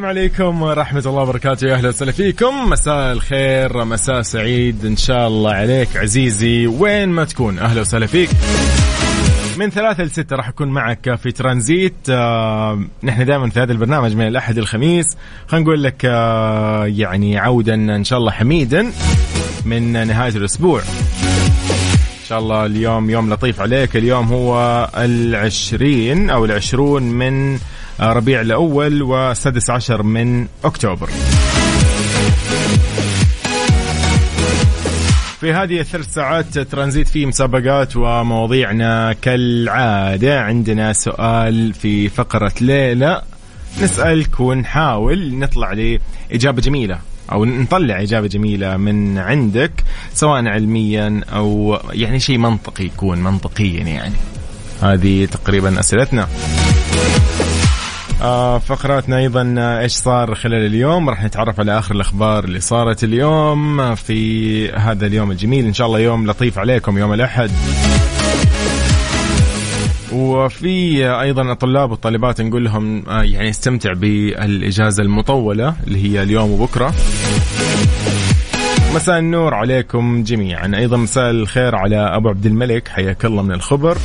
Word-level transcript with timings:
السلام 0.00 0.18
عليكم 0.18 0.62
ورحمة 0.62 1.02
الله 1.06 1.22
وبركاته 1.22 1.66
يا 1.66 1.74
أهلا 1.74 1.88
وسهلا 1.88 2.12
فيكم. 2.12 2.70
مساء 2.70 3.12
الخير 3.12 3.84
مساء 3.84 4.22
سعيد 4.22 4.84
إن 4.84 4.96
شاء 4.96 5.28
الله 5.28 5.52
عليك 5.52 5.96
عزيزي. 5.96 6.66
وين 6.66 7.08
ما 7.08 7.24
تكون 7.24 7.58
أهلا 7.58 7.80
وسهلا 7.80 8.06
فيك. 8.06 8.30
من 9.58 9.70
ثلاثة 9.70 10.02
لستة 10.02 10.36
راح 10.36 10.48
أكون 10.48 10.68
معك 10.68 11.14
في 11.14 11.32
ترانزيت. 11.32 11.94
آه 12.10 12.80
نحن 13.02 13.24
دائما 13.24 13.50
في 13.50 13.60
هذا 13.60 13.72
البرنامج 13.72 14.14
من 14.14 14.26
الأحد 14.26 14.58
الخميس. 14.58 15.06
خلينا 15.48 15.66
نقول 15.66 15.82
لك 15.82 16.04
آه 16.04 16.86
يعني 16.86 17.38
عودا 17.38 17.74
إن 17.74 18.04
شاء 18.04 18.18
الله 18.18 18.32
حميدا 18.32 18.92
من 19.64 20.06
نهاية 20.06 20.36
الأسبوع. 20.36 20.80
إن 20.80 22.26
شاء 22.28 22.38
الله 22.38 22.66
اليوم 22.66 23.10
يوم 23.10 23.32
لطيف 23.32 23.60
عليك. 23.60 23.96
اليوم 23.96 24.26
هو 24.26 24.88
العشرين 24.96 26.30
أو 26.30 26.44
العشرون 26.44 27.02
من 27.02 27.58
ربيع 28.00 28.40
الأول 28.40 29.02
والسادس 29.02 29.70
عشر 29.70 30.02
من 30.02 30.46
أكتوبر. 30.64 31.10
في 35.40 35.52
هذه 35.52 35.80
الثلاث 35.80 36.14
ساعات 36.14 36.58
ترانزيت 36.58 37.08
في 37.08 37.26
مسابقات 37.26 37.96
ومواضيعنا 37.96 39.12
كالعادة 39.12 40.40
عندنا 40.40 40.92
سؤال 40.92 41.74
في 41.74 42.08
فقرة 42.08 42.52
ليلة 42.60 43.22
نسألك 43.82 44.40
ونحاول 44.40 45.38
نطلع 45.38 45.72
لإجابة 45.72 46.62
جميلة 46.62 46.98
أو 47.32 47.44
نطلع 47.44 48.02
إجابة 48.02 48.26
جميلة 48.26 48.76
من 48.76 49.18
عندك 49.18 49.84
سواء 50.14 50.46
علميا 50.46 51.20
أو 51.32 51.78
يعني 51.92 52.20
شيء 52.20 52.38
منطقي 52.38 52.84
يكون 52.84 53.18
منطقيا 53.18 53.82
يعني. 53.82 54.16
هذه 54.82 55.24
تقريبا 55.24 55.80
أسئلتنا. 55.80 56.28
آه 58.22 58.58
فقراتنا 58.58 59.18
أيضا 59.18 59.54
آه، 59.58 59.80
إيش 59.80 59.92
صار 59.92 60.34
خلال 60.34 60.66
اليوم؟ 60.66 61.10
راح 61.10 61.24
نتعرف 61.24 61.60
على 61.60 61.78
آخر 61.78 61.94
الأخبار 61.94 62.44
اللي 62.44 62.60
صارت 62.60 63.04
اليوم 63.04 63.80
آه، 63.80 63.94
في 63.94 64.72
هذا 64.72 65.06
اليوم 65.06 65.30
الجميل. 65.30 65.64
إن 65.64 65.72
شاء 65.72 65.86
الله 65.86 65.98
يوم 65.98 66.26
لطيف 66.26 66.58
عليكم 66.58 66.98
يوم 66.98 67.12
الأحد. 67.12 67.50
وفي 70.12 71.06
آه، 71.06 71.20
أيضا 71.20 71.52
الطلاب 71.52 71.90
والطالبات 71.90 72.40
نقول 72.40 72.64
لهم 72.64 73.04
يعني 73.08 73.50
استمتع 73.50 73.92
بالإجازة 73.92 75.02
المطولة 75.02 75.74
اللي 75.86 76.04
هي 76.04 76.22
اليوم 76.22 76.50
وبكرة. 76.50 76.94
مساء 78.94 79.18
النور 79.18 79.54
عليكم 79.54 80.22
جميعا. 80.22 80.72
أيضا 80.74 80.96
مساء 80.96 81.30
الخير 81.30 81.74
على 81.74 81.96
أبو 81.96 82.28
عبد 82.28 82.46
الملك 82.46 82.88
حياك 82.88 83.24
الله 83.24 83.42
من 83.42 83.52
الخبر. 83.52 83.98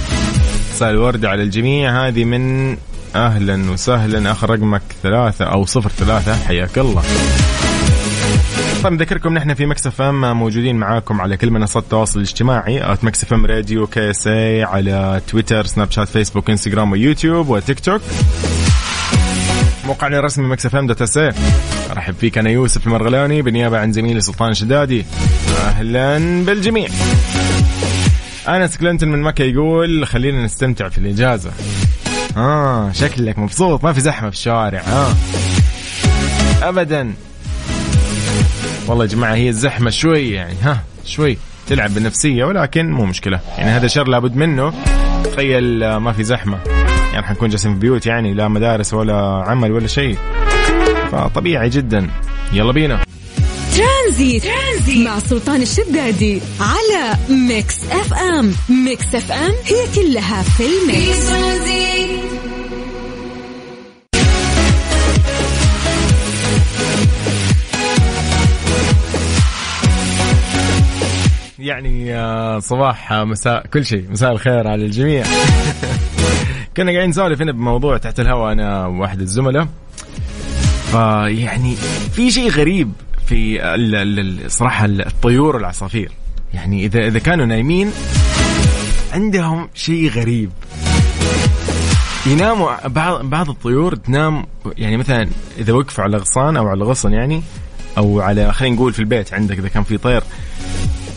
مساء 0.73 0.91
الورد 0.91 1.25
على 1.25 1.43
الجميع. 1.43 2.07
هذه 2.07 2.25
من 2.25 2.75
أهلا 3.15 3.71
وسهلا. 3.71 4.31
آخر 4.31 4.49
رقمك 4.49 4.81
ثلاثة 5.03 5.45
أو 5.45 5.65
صفر 5.65 5.89
ثلاثة. 5.89 6.35
حياك 6.35 6.77
الله. 6.77 7.03
طيب 8.83 8.93
نذكركم 8.93 9.33
نحن 9.33 9.53
في 9.53 9.65
Mix 9.65 10.01
FM 10.01 10.39
موجودين 10.39 10.75
معاكم 10.75 11.21
على 11.21 11.37
كل 11.37 11.51
منصات 11.51 11.83
التواصل 11.83 12.19
الاجتماعي. 12.19 12.93
at 12.93 13.03
Mix 13.03 13.33
FM 13.33 13.45
Radio 13.45 13.87
KSA 13.87 14.63
على 14.63 15.21
تويتر 15.27 15.65
سناب 15.65 15.91
شات 15.91 16.07
فيسبوك 16.07 16.49
إنستغرام 16.49 16.91
ويوتيوب 16.91 17.49
وتيك 17.49 17.79
توك. 17.79 18.01
موقعنا 19.85 20.19
الرسمي 20.19 20.47
Mix 20.47 20.75
FM 20.75 20.87
dot 20.87 21.17
أرحب 21.91 22.15
فيك 22.19 22.37
أنا 22.37 22.49
يوسف 22.49 22.87
المرغلاني 22.87 23.41
بالنيابة 23.41 23.79
عن 23.79 23.91
زميلي 23.91 24.21
سلطان 24.21 24.51
الشدادي. 24.51 25.05
أهلا 25.65 26.17
بالجميع. 26.45 26.87
أنس 28.47 28.77
كلينتون 28.77 29.09
من 29.09 29.21
مكة 29.21 29.43
يقول 29.43 30.07
خلينا 30.07 30.45
نستمتع 30.45 30.89
في 30.89 30.97
الإجازة. 30.97 31.51
آه 32.37 32.91
شكلك 32.91 33.39
مبسوط 33.39 33.83
ما 33.83 33.93
في 33.93 34.01
زحمة 34.01 34.29
في 34.29 34.35
الشوارع 34.35 34.79
آه. 34.79 35.13
ابدا. 36.61 37.13
والله 38.87 39.03
يا 39.03 39.09
جماعة 39.09 39.33
هي 39.35 39.49
الزحمة 39.49 39.89
شوي 39.89 40.31
يعني 40.31 40.55
ها 40.61 40.83
شوي 41.05 41.37
تلعب 41.67 41.93
بالنفسيه 41.93 42.43
ولكن 42.45 42.91
مو 42.91 43.05
مشكلة. 43.05 43.39
يعني 43.57 43.69
هذا 43.69 43.87
شر 43.87 44.07
لابد 44.07 44.35
منه. 44.35 44.73
تخيل 45.23 45.83
آه، 45.83 45.99
ما 45.99 46.11
في 46.11 46.23
زحمة. 46.23 46.59
يعني 47.13 47.25
حنكون 47.25 47.49
جالسين 47.49 47.73
في 47.73 47.79
بيوت 47.79 48.05
يعني 48.05 48.33
لا 48.33 48.47
مدارس 48.47 48.93
ولا 48.93 49.43
عمل 49.47 49.71
ولا 49.71 49.87
شيء. 49.87 50.17
فطبيعي 51.11 51.69
جدا. 51.69 52.09
يلا 52.53 52.71
بينا. 52.71 53.03
ترانزيت, 53.75 54.45
ترانزيت 54.85 55.07
مع 55.07 55.19
سلطان 55.19 55.61
الشدادي 55.61 56.41
على 56.59 57.17
Mix 57.29 57.83
FM 57.91 58.53
Mix 58.69 59.15
FM 59.15 59.51
هي 59.65 59.87
كلها 59.95 60.43
في 60.43 60.63
ال 60.65 60.78
Mix. 60.78 61.29
يعني 71.59 72.15
آه، 72.15 72.59
صباح 72.59 73.11
آه، 73.11 73.23
مساء 73.23 73.67
كل 73.67 73.85
شيء 73.85 74.05
مساء 74.11 74.31
الخير 74.31 74.67
على 74.67 74.85
الجميع. 74.85 75.23
كنا 76.77 76.91
قاعدين 76.91 77.09
نسولف 77.09 77.41
هنا 77.41 77.51
بموضوع 77.51 77.97
تحت 77.97 78.19
الهواء 78.19 78.51
أنا 78.51 78.87
وواحد 78.87 79.21
الزملاء. 79.21 79.67
فيعني 80.91 81.75
في 82.15 82.31
شيء 82.31 82.49
غريب 82.49 82.91
في 83.27 83.59
صراحة 84.47 84.85
الطيور 84.85 85.55
والعصافير. 85.55 86.11
يعني 86.53 86.85
اذا 86.85 87.07
إذا 87.07 87.19
كانوا 87.19 87.45
نايمين 87.45 87.91
عندهم 89.13 89.69
شيء 89.73 90.09
غريب. 90.09 90.49
يناموا 92.25 92.87
بعض 92.87 93.25
بعض 93.25 93.49
الطيور 93.49 93.95
تنام 93.95 94.45
يعني 94.77 94.97
مثلا 94.97 95.27
إذا 95.57 95.73
وقفوا 95.73 96.03
على 96.03 96.17
غصان 96.17 96.57
أو 96.57 96.67
على 96.67 96.83
غصن 96.83 97.13
يعني 97.13 97.43
أو 97.97 98.21
على 98.21 98.53
خلينا 98.53 98.75
نقول 98.75 98.93
في 98.93 98.99
البيت 98.99 99.33
عندك 99.33 99.59
إذا 99.59 99.67
كان 99.67 99.83
في 99.83 99.97
طير 99.97 100.23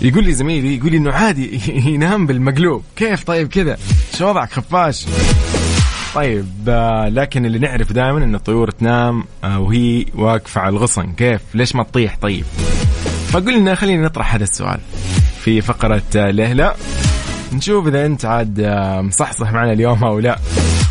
يقول 0.03 0.25
لي 0.25 0.33
زميلي 0.33 0.77
يقول 0.77 0.91
لي 0.91 0.99
إنه 0.99 1.13
عادي 1.13 1.61
ينام 1.95 2.27
بالمقلوب. 2.27 2.83
كيف 2.97 3.25
طيب 3.25 3.49
كذا؟ 3.49 3.79
شو 4.19 4.29
وضعك 4.29 4.53
خفاش؟ 4.53 5.07
طيب 6.19 6.47
آه، 6.69 7.09
لكن 7.09 7.47
اللي 7.47 7.59
نعرف 7.59 7.93
دائما 7.93 8.25
إن 8.25 8.35
الطيور 8.35 8.71
تنام 8.71 9.25
آه، 9.45 9.61
وهي 9.61 10.07
واقفة 10.15 10.61
على 10.61 10.73
الغصن. 10.73 11.13
كيف؟ 11.13 11.41
ليش 11.55 11.75
ما 11.77 11.83
تطيح؟ 11.83 12.17
طيب. 12.17 12.45
فقلنا 13.29 13.75
خلينا 13.75 14.05
نطرح 14.05 14.35
هذا 14.35 14.45
السؤال 14.45 14.81
في 15.41 15.61
فقرة 15.61 16.03
آه، 16.17 16.31
ليه 16.31 16.53
لا؟ 16.53 16.75
نشوف 17.53 17.87
إذا 17.89 18.07
أنت 18.07 18.25
عاد 18.25 18.61
مصحصح 19.01 19.53
معنا 19.53 19.73
اليوم 19.73 20.05
أو 20.05 20.19
لا. 20.19 20.39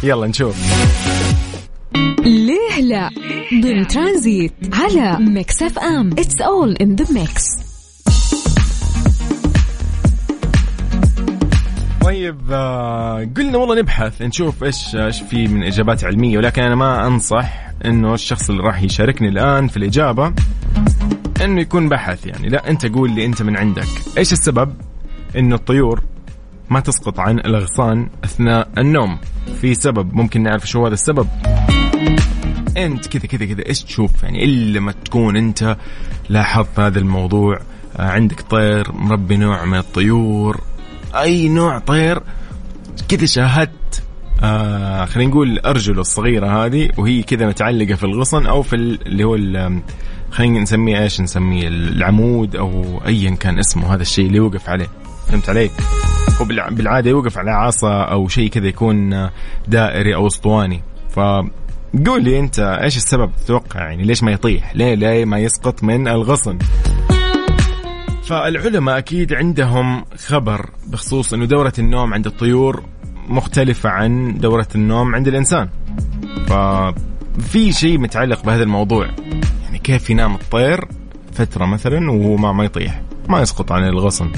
يلا 0.03 0.27
نشوف. 0.27 0.55
ليه 2.19 2.81
لا؟ 2.81 3.09
ضمن 3.61 3.87
ترانزيت 3.87 4.53
على 4.73 5.17
Mix 5.19 5.63
FM. 5.63 6.09
It's 6.11 6.41
all 6.41 6.75
in 6.75 6.95
the 6.95 7.13
mix 7.13 7.66
طيب 12.07 12.51
آه، 12.51 13.27
قلنا 13.37 13.57
والله 13.57 13.75
نبحث 13.75 14.21
نشوف 14.21 14.63
إيش 14.63 14.95
إيش 14.95 15.21
في 15.21 15.47
من 15.47 15.63
إجابات 15.63 16.03
علمية 16.03 16.37
ولكن 16.37 16.61
أنا 16.61 16.75
ما 16.75 17.07
أنصح 17.07 17.71
إنه 17.85 18.13
الشخص 18.13 18.49
اللي 18.49 18.63
راح 18.63 18.81
يشاركني 18.81 19.27
الآن 19.27 19.67
في 19.67 19.77
الإجابة 19.77 20.33
إنه 21.43 21.61
يكون 21.61 21.89
بحث 21.89 22.25
يعني. 22.25 22.49
لا 22.49 22.69
أنت 22.69 22.85
قول 22.85 23.11
لي 23.11 23.25
أنت 23.25 23.41
من 23.41 23.57
عندك. 23.57 23.87
إيش 24.17 24.33
السبب 24.33 24.73
إنه 25.37 25.55
الطيور 25.55 26.03
ما 26.69 26.79
تسقط 26.79 27.19
عن 27.19 27.39
الاغصان 27.39 28.09
أثناء 28.23 28.69
النوم؟ 28.77 29.17
في 29.61 29.75
سبب 29.75 30.13
ممكن 30.13 30.43
نعرف 30.43 30.67
شو 30.67 30.85
هذا 30.85 30.93
السبب؟ 30.93 31.27
أنت 32.77 33.07
كذا 33.07 33.25
كذا 33.25 33.45
كذا 33.45 33.65
إيش 33.65 33.83
تشوف؟ 33.83 34.23
يعني 34.23 34.43
إلا 34.43 34.79
ما 34.79 34.91
تكون 34.91 35.37
أنت 35.37 35.77
لاحظت 36.29 36.79
هذا 36.79 36.99
الموضوع 36.99 37.59
آه، 37.99 38.01
عندك 38.01 38.41
طير 38.41 38.91
مربي 38.91 39.37
نوع 39.37 39.65
من 39.65 39.77
الطيور 39.77 40.61
أي 41.21 41.49
نوع 41.49 41.79
طير 41.79 42.19
كذا 43.09 43.25
شاهدت 43.25 44.03
آه 44.43 45.05
خلينا 45.05 45.29
نقول 45.31 45.59
ارجله 45.59 46.01
الصغيرة 46.01 46.65
هذه 46.65 46.89
وهي 46.97 47.23
كذا 47.23 47.47
متعلقة 47.47 47.95
في 47.95 48.03
الغصن 48.03 48.45
أو 48.45 48.61
في 48.61 48.75
ال- 48.75 49.07
اللي 49.07 49.23
هو 49.23 49.37
خلينا 50.31 50.59
نسميه 50.59 51.03
إيش 51.03 51.21
نسميه 51.21 51.67
العمود 51.67 52.55
أو 52.55 53.01
ايا 53.05 53.29
كان 53.35 53.59
اسمه 53.59 53.93
هذا 53.93 54.01
الشيء 54.01 54.25
اللي 54.27 54.37
يوقف 54.37 54.69
عليه 54.69 54.87
فهمت 55.27 55.49
علي؟ 55.49 55.69
هو 56.41 56.45
بالع- 56.45 56.69
بالعادة 56.69 57.09
يوقف 57.09 57.37
على 57.37 57.51
عصا 57.51 58.01
أو 58.01 58.27
شيء 58.27 58.49
كذا 58.49 58.67
يكون 58.67 59.29
دائري 59.67 60.15
أو 60.15 60.27
أسطواني 60.27 60.81
ف 61.09 61.19
قول 62.05 62.23
لي 62.23 62.39
أنت 62.39 62.59
إيش 62.83 62.97
السبب 62.97 63.31
تتوقع 63.45 63.79
يعني 63.79 64.03
ليش 64.03 64.23
ما 64.23 64.31
يطيح؟ 64.31 64.75
ليه 64.75 64.93
ليه 64.93 65.25
ما 65.25 65.39
يسقط 65.39 65.83
من 65.83 66.07
الغصن؟ 66.07 66.57
فالعلماء 68.27 68.97
أكيد 68.97 69.33
عندهم 69.33 70.05
خبر 70.17 70.69
بخصوص 70.87 71.33
إنه 71.33 71.45
دورة 71.45 71.73
النوم 71.79 72.13
عند 72.13 72.25
الطيور 72.25 72.83
مختلفة 73.27 73.89
عن 73.89 74.37
دورة 74.37 74.67
النوم 74.75 75.15
عند 75.15 75.27
الإنسان. 75.27 75.69
ففي 76.47 77.71
شيء 77.71 77.97
متعلق 77.97 78.45
بهذا 78.45 78.63
الموضوع. 78.63 79.05
يعني 79.63 79.79
كيف 79.79 80.09
ينام 80.09 80.35
الطير 80.35 80.87
فترة 81.33 81.65
مثلا 81.65 82.11
وهو 82.11 82.37
ما 82.37 82.51
ما 82.51 82.63
يطيح. 82.65 83.01
ما 83.29 83.41
يسقط 83.41 83.71
عن 83.71 83.83
الغصن. 83.83 84.31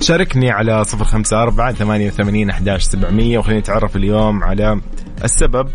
شاركني 0.00 0.50
على 0.50 0.84
صفر 0.84 1.04
خمسة 1.04 1.42
أربعة 1.42 1.72
ثمانية 1.72 2.06
وثمانين 2.06 2.50
أحداش 2.50 2.82
سبعمية 2.82 3.38
وخليني 3.38 3.60
نتعرف 3.60 3.96
اليوم 3.96 4.44
على 4.44 4.80
السبب 5.24 5.68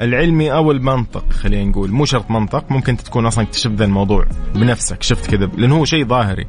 العلمي 0.00 0.52
أو 0.52 0.72
المنطق 0.72 1.32
خلينا 1.32 1.70
نقول. 1.70 1.90
مو 1.90 2.04
شرط 2.04 2.30
منطق 2.30 2.70
ممكن 2.70 2.96
تكون 2.96 3.26
أصلا 3.26 3.44
اكتشفت 3.44 3.74
ذا 3.74 3.84
الموضوع 3.84 4.26
بنفسك. 4.54 5.02
شفت 5.02 5.30
كذا 5.30 5.46
لأنه 5.56 5.76
هو 5.76 5.84
شيء 5.84 6.06
ظاهري. 6.06 6.46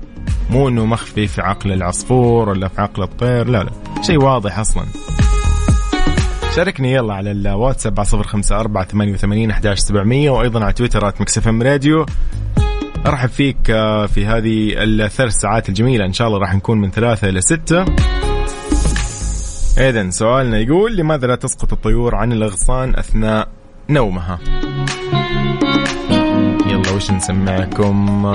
مو 0.50 0.68
أنه 0.70 0.86
مخفي 0.86 1.28
في 1.28 1.42
عقل 1.42 1.72
العصفور 1.72 2.50
ولا 2.50 2.68
في 2.68 2.82
عقل 2.82 3.04
الطير 3.04 3.48
لا 3.48 3.64
لا. 3.64 3.72
شيء 4.02 4.24
واضح 4.24 4.60
أصلا. 4.60 4.86
شاركني 6.56 6.94
يلا 6.94 7.14
على 7.14 7.32
الواتساب 7.32 8.00
على 8.00 8.06
صفر 8.06 8.24
خمسة 8.24 8.60
أربعة 8.60 8.86
ثمانية 8.86 9.14
وثمانين 9.14 9.52
أحداش 9.52 9.80
سبعمية 9.80 10.30
وأيضا 10.30 10.64
على 10.64 10.74
تويتر 10.74 11.08
at 11.08 11.22
Mix 11.22 11.48
FM 11.48 11.62
Radio. 11.62 12.06
أرحب 13.06 13.30
فيك 13.30 13.70
آه، 13.70 14.06
في 14.06 14.26
هذه 14.26 14.74
الثلاث 14.84 15.34
ساعات 15.34 15.70
الجميلة. 15.70 16.06
إن 16.06 16.14
شاء 16.14 16.28
الله 16.28 16.40
راح 16.40 16.56
نكون 16.56 16.82
من 16.82 16.92
ثلاثة 16.92 17.30
إلى 17.30 17.42
ستة. 17.42 17.86
إذن 19.78 20.12
سؤالنا 20.12 20.60
يقول 20.60 20.96
لماذا 20.96 21.28
لا 21.28 21.36
تسقط 21.36 21.74
الطيور 21.74 22.16
عن 22.16 22.32
الأغصان 22.32 22.96
أثناء 22.96 23.48
نومها؟ 23.90 24.40
يلا 26.68 26.92
وش 26.92 27.12
نسمعكم؟ 27.12 28.26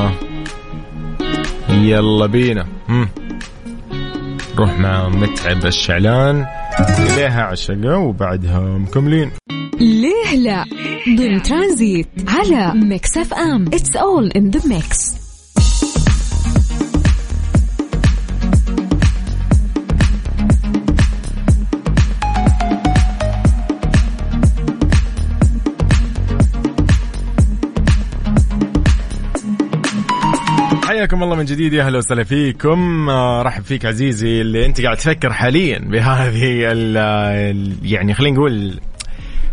يلا 1.71 2.27
بينا. 2.27 2.67
هم. 2.89 3.09
روح 4.59 4.79
مع 4.79 5.09
متعب 5.09 5.67
الشعلان. 5.67 6.47
إليها 6.99 7.43
عشقة 7.43 7.99
وبعدها 7.99 8.61
مكملين. 8.61 9.31
ليه 9.81 10.37
لا؟ 10.37 10.65
ضمن 11.09 11.43
ترانزيت 11.43 12.09
على 12.29 12.73
Mix 12.75 13.19
FM. 13.19 13.67
It's 13.67 13.97
all 13.97 14.31
in 14.31 14.51
the 14.51 14.69
mix 14.69 15.18
حياكم 31.09 31.23
الله 31.23 31.37
من 31.37 31.45
جديد 31.45 31.73
يا 31.73 31.85
أهلا 31.87 31.99
وسهلا 31.99 32.25
فيكم. 32.25 33.09
آه، 33.11 33.43
رحب 33.43 33.63
فيك 33.63 33.87
عزيزي 33.87 34.41
اللي 34.41 34.67
أنت 34.67 34.81
قاعد 34.81 34.97
تفكر 34.97 35.33
حاليا 35.33 35.79
بهذه 35.79 36.73
ال 36.73 36.97
ال- 36.97 37.73
يعني 37.83 38.15
خلينا 38.15 38.37
نقول 38.37 38.81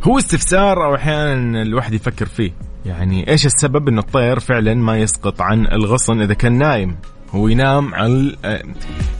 هو 0.04 0.18
استفسار 0.18 0.86
أو 0.86 0.96
أحيانا 0.96 1.62
الواحد 1.62 1.94
يفكر 1.94 2.25
فيه. 2.25 2.52
يعني 2.86 3.30
إيش 3.30 3.46
السبب 3.46 3.88
انه 3.88 4.00
الطير 4.02 4.40
فعلا 4.40 4.74
ما 4.74 4.98
يسقط 4.98 5.42
عن 5.42 5.66
الغصن 5.68 6.22
إذا 6.22 6.34
كان 6.34 6.57
نايم؟ 6.57 6.96
هو 7.31 7.48
ينام 7.48 7.94
على 7.96 8.36
آه، 8.46 8.62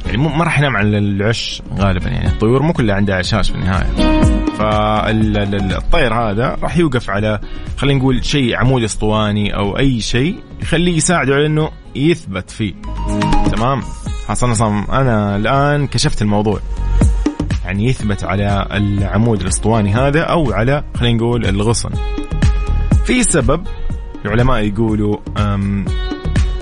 يعني 0.06 0.18
ما 0.18 0.44
راح 0.44 0.60
ينام 0.60 0.78
على 0.78 0.98
العش 0.98 1.62
غالبا. 1.78 2.10
يعني 2.10 2.28
الطيور 2.28 2.62
مو 2.64 2.74
كلها 2.74 2.96
عندها 2.96 3.16
عشاش 3.16 3.50
في 3.52 3.56
النهاية. 3.58 4.22
فالطير 4.58 6.14
هذا 6.14 6.58
راح 6.62 6.78
يوقف 6.78 7.10
على 7.10 7.40
خلينا 7.78 8.00
نقول 8.00 8.26
شيء 8.26 8.56
عمود 8.56 8.84
أسطواني 8.84 9.56
أو 9.56 9.78
أي 9.78 10.02
شيء 10.02 10.36
يخليه 10.62 10.98
يساعده 10.98 11.34
على 11.36 11.46
إنه 11.46 11.70
يثبت 11.96 12.52
فيه. 12.52 12.74
تمام؟ 13.52 13.82
حصل 14.28 14.50
نصم 14.50 14.86
أنا 14.92 15.36
الآن 15.36 15.88
كشفت 15.88 16.22
الموضوع. 16.22 16.60
يعني 17.66 17.86
يثبت 17.86 18.24
على 18.24 18.68
العمود 18.72 19.42
الأسطواني 19.42 19.94
هذا 19.94 20.22
أو 20.22 20.52
على 20.52 20.84
خلينا 20.96 21.18
نقول 21.18 21.46
الغصن. 21.46 21.90
في 23.06 23.24
سبب 23.24 23.68
العلماء 24.26 24.60
يقولوا 24.60 25.18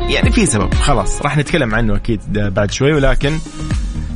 يعني 0.10 0.32
في 0.32 0.46
سبب. 0.46 0.74
خلاص 0.74 1.22
راح 1.22 1.38
نتكلم 1.38 1.76
عنه 1.76 1.96
أكيد 1.96 2.20
بعد 2.34 2.72
شوي 2.72 2.94
ولكن 2.94 3.38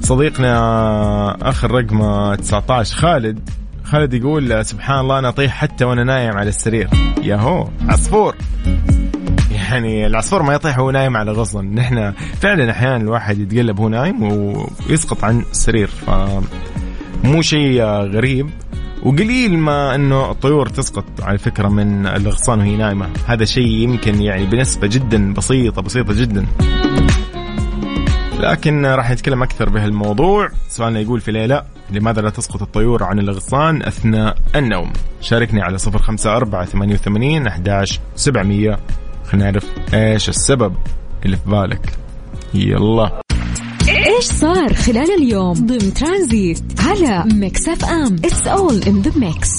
صديقنا 0.02 1.50
اخر 1.50 1.72
رقم 1.72 2.34
19 2.36 2.96
خالد 2.96 3.50
خالد 3.84 4.13
يقول 4.13 4.66
سبحان 4.66 5.00
الله 5.00 5.20
أنا 5.20 5.30
أطيح 5.30 5.54
حتى 5.54 5.86
وأنا 5.86 6.04
نايم 6.04 6.38
على 6.38 6.50
السرير. 6.50 6.90
ياهو 7.24 7.70
عصفور. 7.90 8.36
يعني 9.72 10.08
العصفور 10.08 10.44
ما 10.44 10.54
يطيح 10.54 10.80
وهو 10.80 10.92
نايم 10.92 11.18
على 11.18 11.31
غصن. 11.31 11.66
نحن 11.66 12.14
فعلا 12.42 12.72
أحيانا 12.72 12.98
الواحد 12.98 13.40
يتقلب 13.40 13.80
وهو 13.80 13.90
نايم 13.90 14.24
ويسقط 14.24 15.24
عن 15.24 15.44
السرير 15.52 15.88
ف 15.88 16.10
مو 17.24 17.42
شيء 17.42 17.81
غريب. 17.84 18.50
وقليل 19.04 19.58
ما 19.58 19.96
إنه 19.96 20.31
الطيور 20.31 20.69
تسقط 20.69 21.06
على 21.22 21.38
فكرة 21.38 21.68
من 21.68 22.08
الاغصان 22.08 22.60
وهي 22.60 22.75
نايمة. 22.75 23.10
هذا 23.28 23.46
شيء 23.46 23.68
يمكن 23.68 24.22
يعني 24.22 24.46
بنسبة 24.46 24.88
جدا 24.88 25.34
بسيطة 25.34 25.81
بسيطة 25.81 26.13
جدا. 26.22 26.46
لكن 28.40 28.86
راح 28.86 29.12
نتكلم 29.12 29.44
أكثر 29.44 29.70
بهالموضوع. 29.70 30.50
سؤالنا 30.70 31.00
يقول 31.00 31.22
في 31.22 31.31
ليلى 31.31 31.63
لماذا 31.92 32.22
لا 32.22 32.30
تسقط 32.30 32.62
الطيور 32.62 33.04
عن 33.04 33.20
الاغصان 33.20 33.84
أثناء 33.84 34.38
النوم؟ 34.56 34.94
شاركني 35.22 35.62
على 35.62 35.78
صفر 35.78 35.98
خمسة 35.98 36.38
أربعة 36.38 36.66
ثمانية 36.66 36.94
وثمانين 36.94 37.48
أحداش 37.48 38.00
سبعمية 38.16 38.80
خلينا 39.27 39.51
نعرف 39.51 39.65
إيش 39.94 40.29
السبب 40.29 40.74
اللي 41.25 41.38
في 41.38 41.50
بالك. 41.50 41.97
يلا. 42.53 43.21
إيش 43.89 44.25
صار 44.25 44.74
خلال 44.74 45.24
اليوم 45.24 45.53
ضمن 45.53 45.94
ترانزيت 45.94 46.63
على 46.79 47.24
Mix 47.34 47.68
FM؟ 47.68 48.16
It's 48.16 48.48
all 48.48 48.84
in 48.84 49.01
the 49.01 49.12
mix 49.19 49.50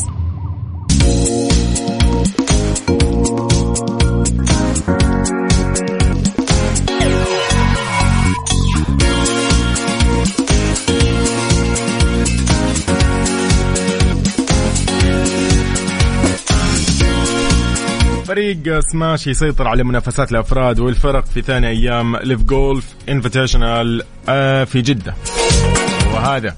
فريق 18.28 18.80
سماش 18.80 19.26
يسيطر 19.26 19.68
على 19.68 19.84
منافسات 19.84 20.32
الأفراد 20.32 20.80
والفرق 20.80 21.24
في 21.26 21.42
ثاني 21.42 21.68
أيام 21.68 22.16
LIV 22.16 22.42
Golf 22.42 22.94
Invitational 23.08 24.02
في 24.66 24.80
جدة. 24.80 25.14
وهذا. 26.14 26.56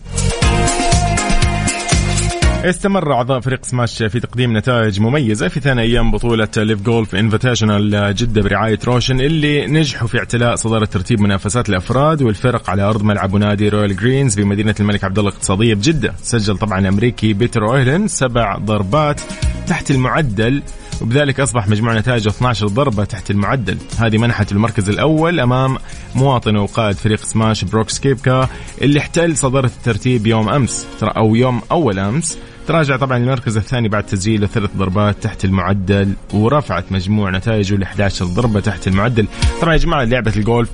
استمر 2.65 3.13
أعضاء 3.13 3.41
فريق 3.41 3.65
سماش 3.65 4.03
في 4.03 4.21
تقديم 4.21 4.57
نتائج 4.57 5.01
مميزة 5.01 5.49
في 5.49 5.61
ثاني 5.61 5.83
أيام 5.83 6.11
بطولة 6.11 6.49
LIV 6.57 6.83
Golf 6.83 7.15
Invitational 7.15 8.15
جدة 8.15 8.43
برعاية 8.43 8.79
روشن 8.87 9.21
اللي 9.21 9.67
نجحوا 9.67 10.09
في 10.09 10.19
اعتلاء 10.19 10.57
صدارة 10.57 10.85
ترتيب 10.85 11.21
منافسات 11.21 11.69
الأفراد 11.69 12.23
والفرق 12.23 12.71
على 12.71 12.83
أرض 12.83 13.03
ملعب 13.03 13.37
نادي 13.37 13.69
Royal 13.69 13.97
Greens 13.97 14.35
في 14.35 14.45
مدينه 14.45 14.75
الملك 14.81 15.05
عبد 15.05 15.19
الله 15.19 15.31
الاقتصادية 15.31 15.75
بجدة. 15.75 16.15
سجل 16.23 16.59
طبعا 16.59 16.79
الامريكي 16.79 17.33
بيتر 17.33 17.69
أويلن 17.69 18.09
سبع 18.09 18.57
ضربات 18.59 19.21
تحت 19.67 19.91
المعدل 19.91 20.63
وبذلك 21.01 21.41
أصبح 21.41 21.69
مجموع 21.69 21.99
نتائجه 21.99 22.29
12 22.29 22.67
ضربة 22.67 23.05
تحت 23.05 23.31
المعدل، 23.31 23.79
هذه 23.99 24.19
منحت 24.19 24.53
المركز 24.53 24.89
الأول 24.89 25.41
أمام 25.41 25.77
مواطنه 26.15 26.63
وقائد 26.63 26.97
فريق 26.97 27.25
سماش 27.25 27.65
بروك 27.65 27.91
سكيبكا 27.91 28.49
اللي 28.83 28.99
احتل 28.99 29.37
صدارة 29.37 29.67
الترتيب 29.67 30.27
يوم 30.27 30.67
ترى 31.01 31.11
أو 31.17 31.35
يوم 31.35 31.61
أول 31.71 31.99
أمس. 31.99 32.39
تراجع 32.67 32.97
طبعا 32.97 33.19
المركز 33.19 33.57
الثاني 33.57 33.89
بعد 33.89 34.07
تسجيله 34.07 34.47
ثلاث 34.47 34.71
ضربات 34.77 35.23
تحت 35.23 35.45
المعدل 35.45 36.13
ورفعت 36.35 36.93
مجموع 36.93 37.31
نتائجه 37.31 37.75
ل 37.75 37.83
11 37.83 38.25
ضربة 38.25 38.61
تحت 38.61 38.89
المعدل، 38.89 39.27
طبعا 39.61 39.73
يا 39.73 39.79
جماعة 39.79 40.05
لعبة 40.05 40.33
الجولف 40.37 40.71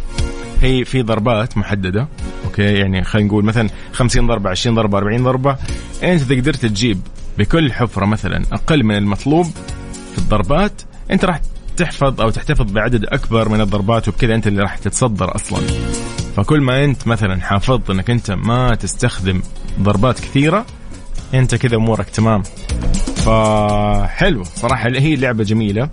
هي 0.62 0.85
في 0.85 1.02
ضربات 1.02 1.59
محددة 1.59 2.09
okay؟ 2.45 2.62
يعني 2.62 3.04
خلينا 3.04 3.28
نقول 3.28 3.45
مثلا 3.45 3.68
50 3.92 4.26
ضربة 4.26 4.50
20 4.50 4.76
ضربة 4.76 4.99
40 4.99 5.25
ضربة. 5.25 5.56
أنت 6.02 6.23
اذا 6.23 6.35
قدرت 6.35 6.66
تجيب 6.66 7.00
بكل 7.38 7.73
حفرة 7.73 8.06
مثلا 8.06 8.42
أقل 8.52 8.85
من 8.85 8.97
المطلوب 8.97 9.47
الضربات 10.19 10.83
أنت 11.11 11.25
راح 11.25 11.41
تحفظ 11.77 12.21
أو 12.21 12.31
تحتفظ 12.31 12.73
بعدد 12.73 13.05
أكبر 13.05 13.49
من 13.49 13.61
الضربات 13.61 14.09
وبكذا 14.09 14.35
أنت 14.35 14.47
اللي 14.47 14.63
راح 14.63 14.79
تتصدر 14.79 15.35
أصلا. 15.35 15.61
فكل 16.37 16.61
ما 16.61 16.85
أنت 16.85 17.07
مثلا 17.07 17.41
حافظت 17.41 17.91
إنك 17.91 18.11
أنت 18.11 18.31
ما 18.31 18.75
تستخدم 18.75 19.43
ضربات 19.81 20.21
كثيرة 20.21 20.67
أنت 21.35 21.55
كذا 21.55 21.77
أمورك 21.77 22.11
تمام. 22.11 22.43
فحلو 23.17 24.45
صراحة 24.45 24.89
هي 24.89 25.17
لعبة 25.17 25.45
جميلة 25.45 25.89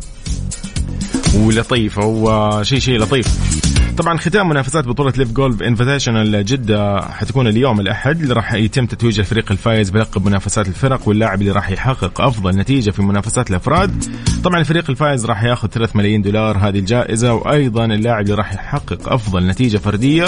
ولطيفة 1.35 2.05
وشيء 2.05 2.79
شيء 2.79 2.99
لطيف. 2.99 3.72
طبعا 3.97 4.17
ختام 4.17 4.49
منافسات 4.49 4.87
بطولة 4.87 5.13
LIV 5.17 5.31
Golf 5.31 5.63
Invitational 5.63 6.45
جدة 6.45 7.01
حتكون 7.01 7.47
اليوم 7.47 7.79
الأحد 7.79 8.21
اللي 8.21 8.33
راح 8.33 8.53
يتم 8.53 8.85
تتويج 8.85 9.19
الفريق 9.19 9.51
الفائز 9.51 9.89
بلقب 9.89 10.25
منافسات 10.25 10.67
الفرق 10.67 11.07
واللاعب 11.07 11.41
اللي 11.41 11.51
راح 11.51 11.69
يحقق 11.69 12.21
أفضل 12.21 12.57
نتيجة 12.57 12.91
في 12.91 13.01
منافسات 13.01 13.49
الأفراد. 13.49 14.03
طبعا 14.43 14.59
الفريق 14.59 14.89
الفائز 14.89 15.25
راح 15.25 15.43
يأخذ 15.43 15.67
3 15.67 15.97
ملايين 15.97 16.21
دولار 16.21 16.57
هذه 16.57 16.79
الجائزة 16.79 17.33
وأيضا 17.33 17.85
اللاعب 17.85 18.23
اللي 18.23 18.35
راح 18.35 18.53
يحقق 18.53 19.13
أفضل 19.13 19.47
نتيجة 19.47 19.77
فردية 19.77 20.25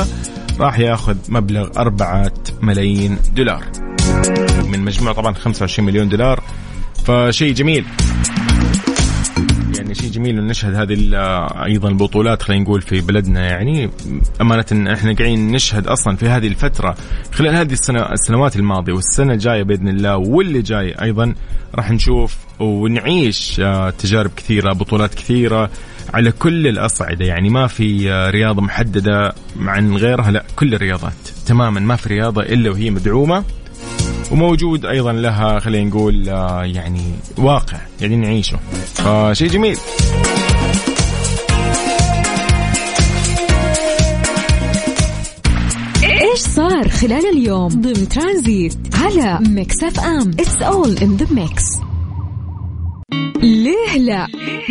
راح 0.60 0.80
يأخذ 0.80 1.18
مبلغ 1.30 1.70
4 1.78 2.32
ملايين 2.62 3.18
دولار. 3.36 3.64
من 4.68 4.80
مجموع 4.80 5.14
طبعا 5.14 5.34
25 5.34 5.88
مليون 5.88 6.10
دولار. 6.10 6.44
فشيء 7.06 7.54
جميل. 7.54 7.86
شيء 9.96 10.12
جميل 10.12 10.38
إن 10.40 10.48
نشهد 10.48 10.76
هذه 10.76 10.94
أيضا 11.66 11.90
البطولات 11.90 12.42
خلينا 12.42 12.64
نقول 12.64 12.82
في 12.82 13.02
بلدنا. 13.02 13.46
يعني 13.50 13.90
أمانة 14.42 14.94
إحنا 14.94 15.14
قاعدين 15.14 15.52
نشهد 15.52 15.88
أصلا 15.88 16.16
في 16.16 16.30
هذه 16.30 16.48
الفترة 16.48 16.96
خلال 17.32 17.56
هذه 17.56 17.74
السنة 17.74 18.00
السنوات 18.12 18.56
الماضية 18.56 18.94
والسنة 18.94 19.34
الجاية 19.34 19.64
بإذن 19.64 19.88
الله 19.88 20.18
واللي 20.18 20.62
جاي 20.62 20.96
أيضا 21.02 21.34
راح 21.76 21.92
نشوف 21.92 22.38
ونعيش 22.60 23.60
آه، 23.60 23.90
تجارب 23.90 24.32
كثيرة 24.38 24.74
بطولات 24.74 25.14
كثيرة 25.14 25.70
على 26.14 26.32
كل 26.32 26.68
الأصعدة. 26.68 27.26
يعني 27.26 27.50
ما 27.50 27.68
في 27.68 28.12
آه، 28.12 28.30
رياضة 28.30 28.62
محددة 28.62 29.34
عن 29.60 29.98
غيرها 29.98 30.32
لا 30.32 30.44
كل 30.56 30.74
الرياضات 30.74 31.14
تماما 31.46 31.80
ما 31.80 31.96
في 31.96 32.10
رياضة 32.10 32.42
إلا 32.42 32.70
وهي 32.70 32.90
مدعومة. 32.90 33.44
وموجود 34.32 34.86
أيضا 34.86 35.14
لها 35.14 35.60
خلينا 35.60 35.90
نقول 35.90 36.30
آه، 36.30 36.64
يعني 36.64 37.04
واقع 37.38 37.78
قاعدين 38.00 38.24
يعني 38.24 38.34
نعيشه. 38.34 38.58
فشيء 38.94 39.50
جميل. 39.50 39.78
إيش 46.04 46.40
صار 46.40 46.90
خلال 46.90 47.26
اليوم؟ 47.38 47.68
ضمن 47.68 48.10
ترانزيت 48.10 48.78
على 48.94 49.40
Mix 49.50 49.84
FM. 49.84 50.30
It's 50.30 50.62
all 50.62 50.98
in 50.98 51.18
the 51.18 51.28
mix 51.32 51.64
ليه 53.42 53.98
لا؟ 53.98 54.28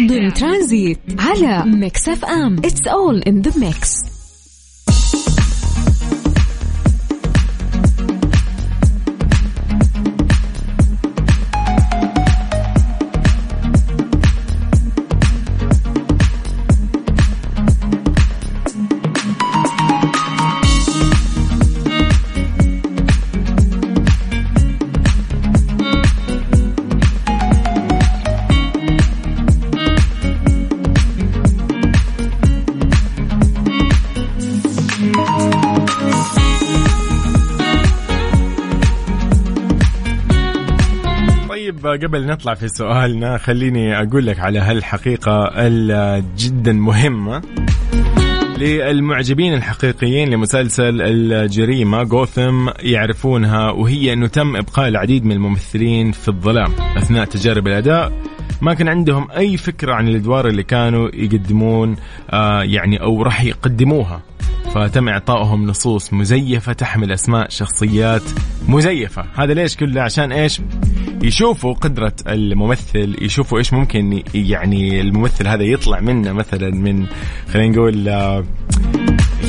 ضمن 0.09 0.33
ترانزيت 0.33 0.99
على 1.19 1.65
Mix 1.67 2.09
FM. 2.09 2.57
It's 2.59 2.87
all 2.87 3.23
in 3.23 3.43
the 3.43 3.53
mix 3.59 4.14
قبل 41.95 42.27
نطلع 42.27 42.55
في 42.55 42.69
سؤالنا 42.69 43.39
خليني 43.39 44.03
أقول 44.03 44.27
لك 44.27 44.41
على 44.41 44.59
هالحقيقة 44.59 45.51
الجدا 45.57 46.73
مهمة 46.73 47.43
للمعجبين 48.59 49.55
الحقيقيين 49.55 50.29
لمسلسل 50.29 51.03
الجريمة 51.03 52.03
جوثم 52.03 52.69
يعرفونها 52.81 53.71
وهي 53.71 54.13
أنه 54.13 54.27
تم 54.27 54.57
إبقاء 54.57 54.89
العديد 54.89 55.25
من 55.25 55.33
الممثلين 55.33 56.13
في 56.13 56.29
الظلام 56.29 56.73
أثناء 56.97 57.25
تجارب 57.25 57.67
الأداء. 57.67 58.13
ما 58.63 58.75
كان 58.75 58.89
عندهم 58.89 59.31
أي 59.31 59.57
فكرة 59.57 59.95
عن 59.95 60.09
الأدوار 60.09 60.49
اللي 60.49 60.63
كانوا 60.63 61.09
يقدمون 61.15 61.97
آه 62.31 62.63
يعني 62.63 63.03
أو 63.03 63.23
راح 63.23 63.45
يقدموها. 63.45 64.23
فتم 64.75 65.09
إعطائهم 65.09 65.67
نصوص 65.67 66.13
مزيفة 66.13 66.73
تحمل 66.73 67.13
أسماء 67.13 67.49
شخصيات 67.49 68.23
مزيفة. 68.69 69.25
هذا 69.35 69.55
ليش 69.55 69.77
كله؟ 69.77 70.03
عشان 70.03 70.33
إيش؟ 70.33 70.61
يشوفوا 71.25 71.73
قدرة 71.73 72.13
الممثل 72.29 73.17
يشوفوا 73.23 73.59
إيش 73.59 73.73
ممكن 73.73 74.23
يعني 74.35 75.01
الممثل 75.01 75.49
هذا 75.49 75.63
يطلع 75.63 76.01
منه 76.01 76.33
مثلا 76.33 76.71
من 76.71 77.07
خلينا 77.53 77.77
نقول 77.77 78.09
آه، 78.09 78.45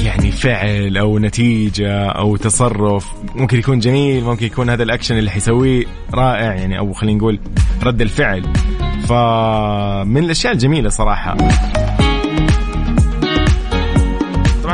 يعني 0.04 0.32
فعل 0.32 0.98
أو 0.98 1.20
نتيجة 1.20 2.06
أو 2.06 2.36
تصرف. 2.36 3.08
ممكن 3.36 3.60
يكون 3.60 3.80
جميل 3.80 4.24
ممكن 4.24 4.46
يكون 4.46 4.70
هذا 4.70 4.84
الأكشن 4.84 5.18
اللي 5.18 5.32
حيسويه 5.32 5.86
رائع 6.14 6.54
يعني 6.54 6.80
أو 6.80 6.94
خلينا 6.94 7.18
نقول 7.18 7.40
رد 7.84 8.02
الفعل. 8.02 8.44
فمن 9.08 10.24
الأشياء 10.24 10.54
الجميلة 10.54 10.90
صراحة. 10.90 11.38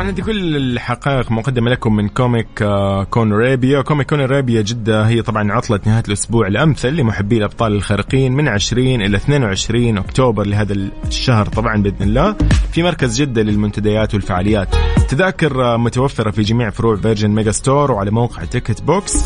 طبعا 0.02 0.12
هذه 0.12 0.20
كل 0.20 0.56
الحقائق 0.56 1.32
مقدمة 1.32 1.70
لكم 1.70 1.96
من 1.96 2.08
Comic 2.08 2.64
Con 3.10 3.32
Arabia 3.32 3.82
Comic 3.82 4.08
Con 4.08 4.20
Arabia 4.20 4.62
جدة 4.62 5.02
هي 5.02 5.22
طبعا 5.22 5.52
عطلة 5.52 5.80
نهاية 5.86 6.02
الأسبوع 6.08 6.46
الأمثل 6.46 6.88
لمحبي 6.88 7.38
الأبطال 7.38 7.72
الخارقين 7.72 8.32
من 8.32 8.48
20 8.48 9.02
إلى 9.02 9.16
22 9.16 9.98
أكتوبر 9.98 10.46
لهذا 10.46 10.74
الشهر 11.08 11.46
طبعا 11.46 11.82
بإذن 11.82 12.02
الله. 12.02 12.36
في 12.72 12.82
مركز 12.82 13.20
جدة 13.20 13.42
للمنتديات 13.42 14.14
والفعاليات. 14.14 14.68
تذاكر 15.08 15.64
آه، 15.64 15.76
متوفرة 15.76 16.30
في 16.30 16.42
جميع 16.42 16.70
فروع 16.70 16.96
Virgin 16.96 17.30
Megastore 17.30 17.92
وعلى 17.92 18.10
موقع 18.10 18.44
Ticket 18.44 18.82
Box 18.82 19.24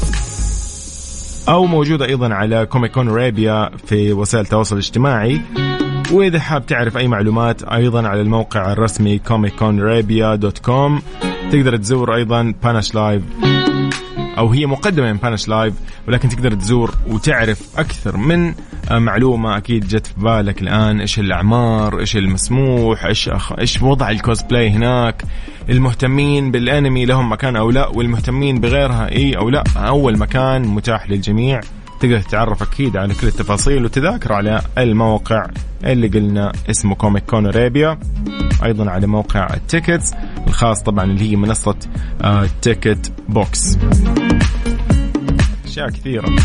أو 1.49 1.67
موجودة 1.67 2.07
أيضا 2.07 2.35
على 2.35 2.67
Comic 2.67 2.93
Con 2.93 3.09
Arabia 3.09 3.71
في 3.87 4.13
وسائل 4.13 4.45
التواصل 4.45 4.77
الاجتماعي. 4.77 5.41
وإذا 6.13 6.41
حاب 6.41 6.67
تعرف 6.67 6.97
أي 6.97 7.09
معلومات 7.09 7.63
أيضا 7.63 8.09
على 8.09 8.21
الموقع 8.21 8.73
الرسمي 8.73 9.19
ComicConArabia.com 9.19 11.03
تقدر 11.53 11.77
تزور 11.77 12.15
أيضا 12.15 12.55
بانش 12.63 12.95
لايف 12.95 13.23
أو 14.39 14.49
هي 14.49 14.67
مقدمة 14.67 15.13
من 15.13 15.19
بانش 15.19 15.49
لايف 15.49 15.75
ولكن 16.09 16.29
تقدر 16.29 16.55
تزور 16.55 16.95
وتعرف 17.07 17.79
أكثر 17.79 18.17
من 18.17 18.55
معلومة. 18.91 19.57
أكيد 19.57 19.89
جت 19.89 20.07
في 20.07 20.15
بالك 20.17 20.63
الآن 20.63 21.01
إيش 21.01 21.19
الأعمار 21.19 22.01
إيش 22.01 22.17
المسموح 22.17 23.05
إيش 23.05 23.29
أخ... 23.29 23.53
إيش 23.53 23.83
وضع 23.83 24.11
الكوسبلاي 24.11 24.71
هناك. 24.71 25.23
المهتمين 25.69 26.51
بالأنمي 26.51 27.05
لهم 27.05 27.33
مكان 27.33 27.57
أو 27.57 27.71
لا 27.71 27.87
والمهتمين 27.87 28.61
بغيرها 28.61 29.13
إي 29.13 29.37
أو 29.37 29.51
لا 29.51 29.65
أو 29.77 30.19
المكان 30.19 30.63
متاح 30.63 31.11
للجميع. 31.11 31.61
تقدر 32.01 32.21
تتعرف 32.21 32.63
أكيد 32.63 32.97
على 32.97 33.15
كل 33.15 33.27
التفاصيل 33.27 33.85
وتذاكر 33.85 34.33
على 34.33 34.61
الموقع 34.79 35.47
اللي 35.85 36.09
قلنا 36.09 36.53
اسمه 36.71 36.95
Comic 36.95 37.25
Con 37.25 37.47
Arabia 37.47 37.99
أيضا 38.65 38.91
على 38.91 39.07
موقع 39.07 39.55
ال 39.55 39.62
tickets 39.62 40.15
الخاص 40.47 40.83
طبعا 40.83 41.05
اللي 41.05 41.31
هي 41.31 41.37
منصة 41.37 41.77
Ticket 42.63 43.13
آه، 43.19 43.33
Box 43.33 43.79
أشياء 45.65 45.91
كثيرة. 45.91 46.37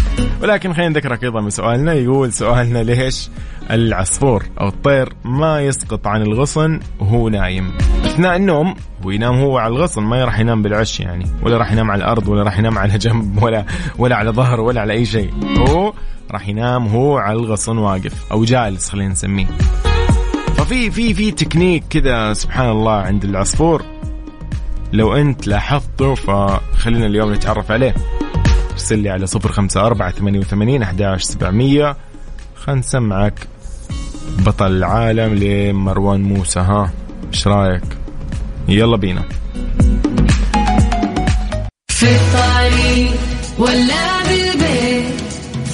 ولكن 0.42 0.74
خلينا 0.74 0.90
نذكرك 0.90 1.24
أيضا 1.24 1.42
من 1.42 1.50
سؤالنا. 1.50 1.94
يقول 1.94 2.34
سؤالنا 2.34 2.84
ليش 2.84 3.30
العصفور 3.72 4.46
أو 4.62 4.68
الطير 4.68 5.14
ما 5.26 5.62
يسقط 5.62 6.08
عن 6.08 6.22
الغصن 6.22 6.80
وهو 7.00 7.30
نايم؟ 7.30 7.72
أثناء 8.12 8.36
النوم 8.36 8.76
وينام 9.04 9.40
هو 9.40 9.58
على 9.58 9.74
الغصن 9.74 10.04
ما 10.04 10.26
راح 10.26 10.40
ينام 10.40 10.62
بالعش 10.62 11.00
يعني. 11.00 11.26
ولا 11.44 11.58
راح 11.58 11.72
ينام 11.72 11.92
على 11.92 12.04
الأرض 12.04 12.28
ولا 12.28 12.44
راح 12.44 12.60
ينام 12.60 12.78
على 12.78 12.98
جنب 12.98 13.44
ولا 13.44 13.66
ولا 13.98 14.16
على 14.16 14.30
ظهر 14.30 14.62
ولا 14.62 14.82
على 14.82 14.94
أي 14.94 15.06
شيء. 15.06 15.34
هو 15.58 15.94
راح 16.32 16.48
ينام 16.48 16.88
هو 16.88 17.18
على 17.18 17.40
الغصن 17.40 17.78
واقف 17.78 18.32
أو 18.32 18.44
جالس 18.44 18.90
خلينا 18.90 19.12
نسميه. 19.12 19.46
ففي 20.56 20.92
في 20.92 21.14
في 21.14 21.32
تكنيك 21.32 21.84
كذا 21.90 22.34
سبحان 22.34 22.70
الله 22.70 22.92
عند 22.92 23.24
العصفور. 23.24 23.84
لو 24.94 25.16
أنت 25.16 25.48
لاحظته 25.48 26.16
فخلينا 26.16 27.06
اليوم 27.06 27.34
نتعرف 27.34 27.72
عليه. 27.72 27.96
ارسل 28.72 29.00
لي 29.00 29.10
على 29.10 29.28
صفر 29.28 29.52
خمسة 29.52 29.86
أربعة 29.86 30.12
ثمانية 30.12 30.40
وثمانين 30.40 30.84
أحداش 30.84 31.24
سبعمية. 31.24 31.96
خلنا 32.56 32.80
نسمعك. 32.80 33.48
بطل 34.40 34.72
العالم 34.72 35.34
لمروان 35.34 36.22
موسى 36.24 36.60
ها؟ 36.60 36.92
إيش 37.34 37.48
رأيك؟ 37.48 38.01
يلا 38.72 38.98
بينا. 38.98 39.24
في 41.88 42.06
الطريق 42.06 43.12
ولا 43.58 44.24
بالبيت 44.24 45.22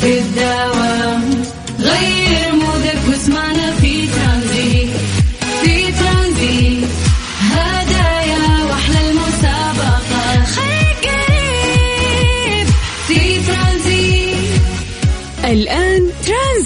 في 0.01 0.19
الدوام. 0.19 1.36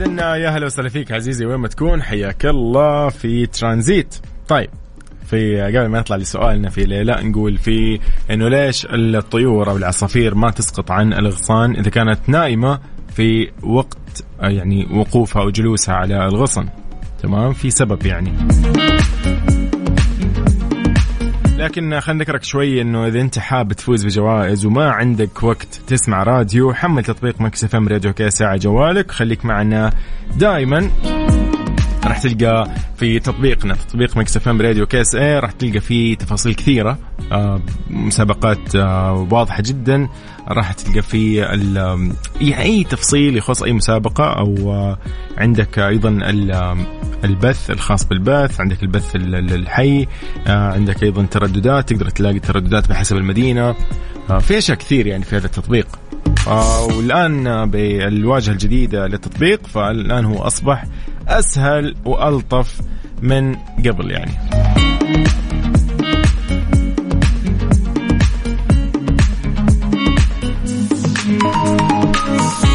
اذا 0.00 0.36
يا 0.36 0.50
هلا 0.50 0.66
وسهلا 0.66 0.88
فيك 0.88 1.12
عزيزي 1.12 1.46
وين 1.46 1.56
ما 1.56 1.68
تكون 1.68 2.02
حياك 2.02 2.46
الله 2.46 3.08
في 3.08 3.46
ترانزيت. 3.46 4.14
طيب 4.48 4.70
في 5.26 5.62
قبل 5.62 5.86
ما 5.86 6.00
نطلع 6.00 6.16
لسؤالنا 6.16 6.70
في 6.70 6.84
ليلى 6.84 7.16
نقول 7.22 7.58
في 7.58 8.00
إنه 8.30 8.48
ليش 8.48 8.86
الطيور 8.90 9.70
أو 9.70 9.76
العصافير 9.76 10.34
ما 10.34 10.50
تسقط 10.50 10.90
عن 10.90 11.12
الاغصان 11.12 11.76
إذا 11.76 11.90
كانت 11.90 12.20
نائمه 12.26 12.80
في 13.14 13.50
وقت 13.62 14.24
يعني 14.40 14.88
وقوفها 14.92 15.42
أو 15.42 15.50
جلوسها 15.50 15.94
على 15.94 16.26
الغصن؟ 16.26 16.68
تمام 17.22 17.52
في 17.52 17.70
سبب 17.70 18.06
يعني. 18.06 18.32
لكن 21.60 22.00
خلينا 22.00 22.18
نذكرك 22.18 22.44
شوي 22.44 22.82
إنه 22.82 23.06
إذا 23.06 23.20
أنت 23.20 23.38
حاب 23.38 23.72
تفوز 23.72 24.04
بجوائز 24.04 24.66
وما 24.66 24.90
عندك 24.90 25.42
وقت 25.42 25.80
تسمع 25.86 26.22
راديو 26.22 26.72
حمل 26.74 27.04
تطبيق 27.04 27.40
Mix 27.40 27.64
FM 27.64 27.88
Radio 27.88 28.12
KSA 28.12 28.42
على 28.42 28.58
جوالك. 28.58 29.10
خليك 29.10 29.44
معنا 29.44 29.90
دائما 30.36 30.90
راح 32.04 32.18
تلقى 32.18 32.70
في 32.96 33.18
تطبيقنا 33.18 33.74
تطبيق 33.74 34.16
Mix 34.16 34.36
FM 34.36 34.60
Radio 34.60 34.86
KSA 34.86 35.38
راح 35.38 35.50
تلقى 35.50 35.80
فيه 35.80 36.16
تفاصيل 36.16 36.54
كثيرة 36.54 36.98
آه 37.32 37.60
مسابقات 37.90 38.76
آه 38.76 39.28
واضحة 39.30 39.62
جدا. 39.66 40.08
راح 40.48 40.72
تلقى 40.72 41.02
فيه 41.02 41.42
يعني 42.40 42.62
أي 42.62 42.84
تفصيل 42.84 43.36
يخص 43.36 43.62
أي 43.62 43.72
مسابقة 43.72 44.24
أو 44.24 44.72
آه 44.72 44.98
عندك 45.38 45.78
أيضا 45.78 46.18
البث 47.24 47.70
الخاص 47.70 48.04
بالبث 48.04 48.60
عندك 48.60 48.82
البث 48.82 49.16
ال- 49.16 49.34
ال- 49.34 49.52
الحي 49.54 50.06
آه 50.46 50.72
عندك 50.72 51.02
أيضا 51.02 51.22
ترددات 51.22 51.88
تقدر 51.92 52.10
تلاقي 52.10 52.38
ترددات 52.38 52.88
بحسب 52.88 53.16
المدينة. 53.16 53.74
آه 54.30 54.38
في 54.38 54.58
أشياء 54.58 54.78
كثير 54.78 55.06
يعني 55.06 55.24
في 55.24 55.36
هذا 55.36 55.46
التطبيق. 55.46 55.86
آه 56.48 56.84
والآن 56.84 57.70
بالواجهه 57.70 58.52
الجديدة 58.52 59.06
للتطبيق 59.06 59.66
فالآن 59.66 60.24
هو 60.24 60.38
أصبح 60.38 60.84
أسهل 61.28 61.94
وألطف 62.04 62.80
من 63.22 63.56
قبل 63.86 64.10
يعني. 64.10 64.32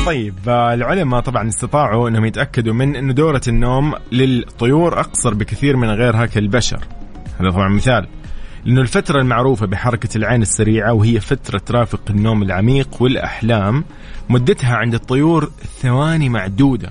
طيب 0.05 0.33
العلماء 0.47 1.19
طبعا 1.21 1.47
استطاعوا 1.47 2.09
إنهم 2.09 2.25
يتأكدوا 2.25 2.73
من 2.73 2.95
إنه 2.95 3.13
دورة 3.13 3.41
النوم 3.47 3.93
للطيور 4.11 4.99
أقصر 4.99 5.33
بكثير 5.33 5.77
من 5.77 5.89
غيرها 5.89 6.25
كالبشر 6.25 6.79
هذا 7.39 7.49
طبعا 7.49 7.69
مثال. 7.69 8.07
لأنه 8.65 8.81
الفترة 8.81 9.21
المعروفة 9.21 9.65
بحركة 9.65 10.17
العين 10.17 10.41
السريعة 10.41 10.93
وهي 10.93 11.19
فترة 11.19 11.57
ترافق 11.57 11.99
النوم 12.09 12.43
العميق 12.43 13.01
والأحلام 13.01 13.83
مدتها 14.29 14.75
عند 14.75 14.93
الطيور 14.93 15.51
ثواني 15.81 16.29
معدودة 16.29 16.89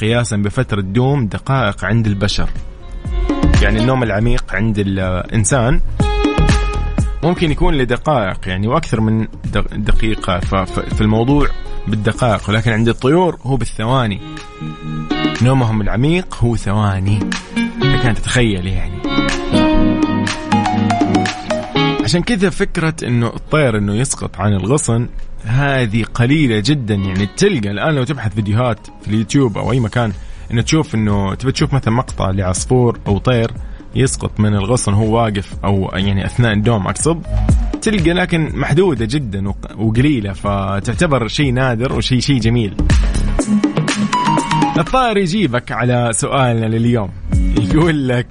قياسا 0.00 0.36
بفترة 0.36 0.80
دوم 0.80 1.26
دقائق 1.26 1.84
عند 1.84 2.06
البشر. 2.06 2.48
يعني 3.62 3.80
النوم 3.80 4.02
العميق 4.02 4.54
عند 4.54 4.78
الإنسان 4.78 5.80
ممكن 7.22 7.50
يكون 7.50 7.74
لدقائق 7.74 8.48
يعني 8.48 8.68
وأكثر 8.68 9.00
من 9.00 9.26
دق- 9.52 9.74
دقيقة. 9.74 10.38
ف- 10.40 10.54
ف- 10.54 10.94
في 10.94 11.00
الموضوع 11.00 11.46
بالدقائق 11.88 12.50
ولكن 12.50 12.72
عند 12.72 12.88
الطيور 12.88 13.38
هو 13.42 13.56
بالثواني. 13.56 14.20
نومهم 15.42 15.80
العميق 15.80 16.34
هو 16.34 16.56
ثواني. 16.56 17.18
لك 17.82 18.06
أن 18.06 18.14
تتخيل 18.14 18.66
يعني. 18.66 18.98
عشان 22.04 22.22
كذا 22.22 22.50
فكرة 22.50 22.94
إنه 23.02 23.26
الطير 23.26 23.78
إنه 23.78 23.94
يسقط 23.94 24.40
عن 24.40 24.52
الغصن 24.52 25.08
هذه 25.44 26.04
قليلة 26.14 26.62
جدا 26.64 26.94
يعني. 26.94 27.26
تلقى 27.26 27.70
الآن 27.70 27.94
لو 27.94 28.04
تبحث 28.04 28.34
فيديوهات 28.34 28.86
في 29.02 29.08
اليوتيوب 29.08 29.58
أو 29.58 29.72
أي 29.72 29.80
مكان 29.80 30.12
إنه 30.52 30.62
تشوف 30.62 30.94
إنه 30.94 31.34
تبي 31.34 31.52
تشوف 31.52 31.74
مثلا 31.74 31.94
مقطع 31.94 32.30
لعصفور 32.30 32.98
أو 33.06 33.18
طير 33.18 33.50
يسقط 33.96 34.40
من 34.40 34.54
الغصن 34.54 34.92
وهو 34.92 35.16
واقف 35.16 35.54
أو 35.64 35.90
يعني 35.94 36.26
أثناء 36.26 36.52
الدوم 36.52 36.86
اقصد 36.86 37.22
تلقى 37.82 38.12
لكن 38.12 38.50
محدودة 38.54 39.04
جدا 39.10 39.48
وق- 39.48 39.78
وقليلة 39.80 40.32
فتعتبر 40.32 41.28
شيء 41.28 41.52
نادر 41.52 41.92
وشيء 41.92 42.20
شيء 42.20 42.40
جميل. 42.40 42.74
الطائر 44.78 45.16
يجيبك 45.16 45.72
على 45.72 46.10
سؤالنا 46.12 46.66
لليوم. 46.66 47.10
يقول 47.58 48.08
لك 48.08 48.26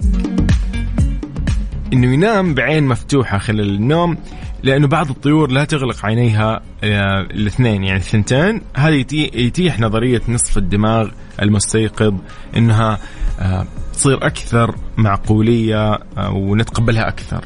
إنه 1.94 2.14
ينام 2.14 2.54
بعين 2.54 2.84
مفتوحة 2.88 3.38
خلال 3.38 3.70
النوم 3.76 4.18
لأنه 4.64 4.88
بعض 4.88 5.10
الطيور 5.10 5.52
لا 5.52 5.64
تغلق 5.64 6.06
عينيها 6.06 6.62
آه، 6.84 7.22
الاثنين 7.22 7.84
يعني 7.84 8.00
الثنتين. 8.00 8.62
يتي- 8.78 9.32
يتيح 9.34 9.80
نظرية 9.80 10.22
نصف 10.30 10.58
الدماغ 10.58 11.10
المستيقظ 11.42 12.14
إنها 12.58 13.00
آه، 13.40 13.66
تصير 13.96 14.26
أكثر 14.26 14.76
معقولية 14.98 15.94
آه، 15.94 16.32
ونتقبلها 16.32 17.08
أكثر. 17.08 17.46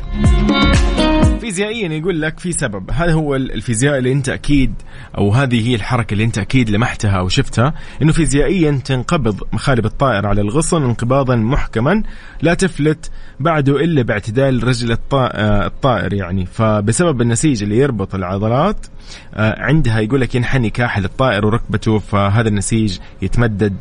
فيزيائيا 1.40 1.88
يقول 1.88 2.22
لك 2.22 2.40
في 2.40 2.52
سبب 2.52 2.92
هذا 2.92 3.14
هو 3.14 3.36
الفيزياء 3.36 3.98
اللي 3.98 4.12
أنت 4.12 4.30
أكيد 4.30 4.74
أو 5.18 5.32
هذه 5.32 5.70
هي 5.70 5.76
الحركة 5.76 6.14
اللي 6.14 6.24
أنت 6.24 6.38
أكيد 6.38 6.70
لمحتها 6.70 7.20
أو 7.20 7.30
شفتها 7.30 7.74
إنه 8.02 8.12
فيزيائيا 8.12 8.82
تنقبض 8.86 9.44
مخالب 9.54 9.86
الطائر 9.86 10.28
على 10.28 10.42
الغصن 10.42 10.84
انقباضا 10.84 11.36
محكما 11.36 12.04
لا 12.42 12.54
تفلت 12.54 13.12
بعده 13.40 13.76
إلا 13.76 14.02
باعتدال 14.02 14.64
رجل 14.64 14.98
آه، 15.14 15.66
الطائر 15.66 16.14
يعني 16.14 16.46
فبسبب 16.46 17.22
النسيج 17.22 17.64
اللي 17.64 17.78
يربط 17.78 18.16
العضلات 18.16 18.88
آه، 19.34 19.62
عندها 19.62 20.00
يقول 20.00 20.22
لك 20.22 20.36
ينحني 20.36 20.70
كاحل 20.70 21.06
الطائر 21.06 21.46
وركبته 21.46 22.00
فهذا 22.00 22.48
النسيج 22.48 23.00
يتمدد 23.22 23.74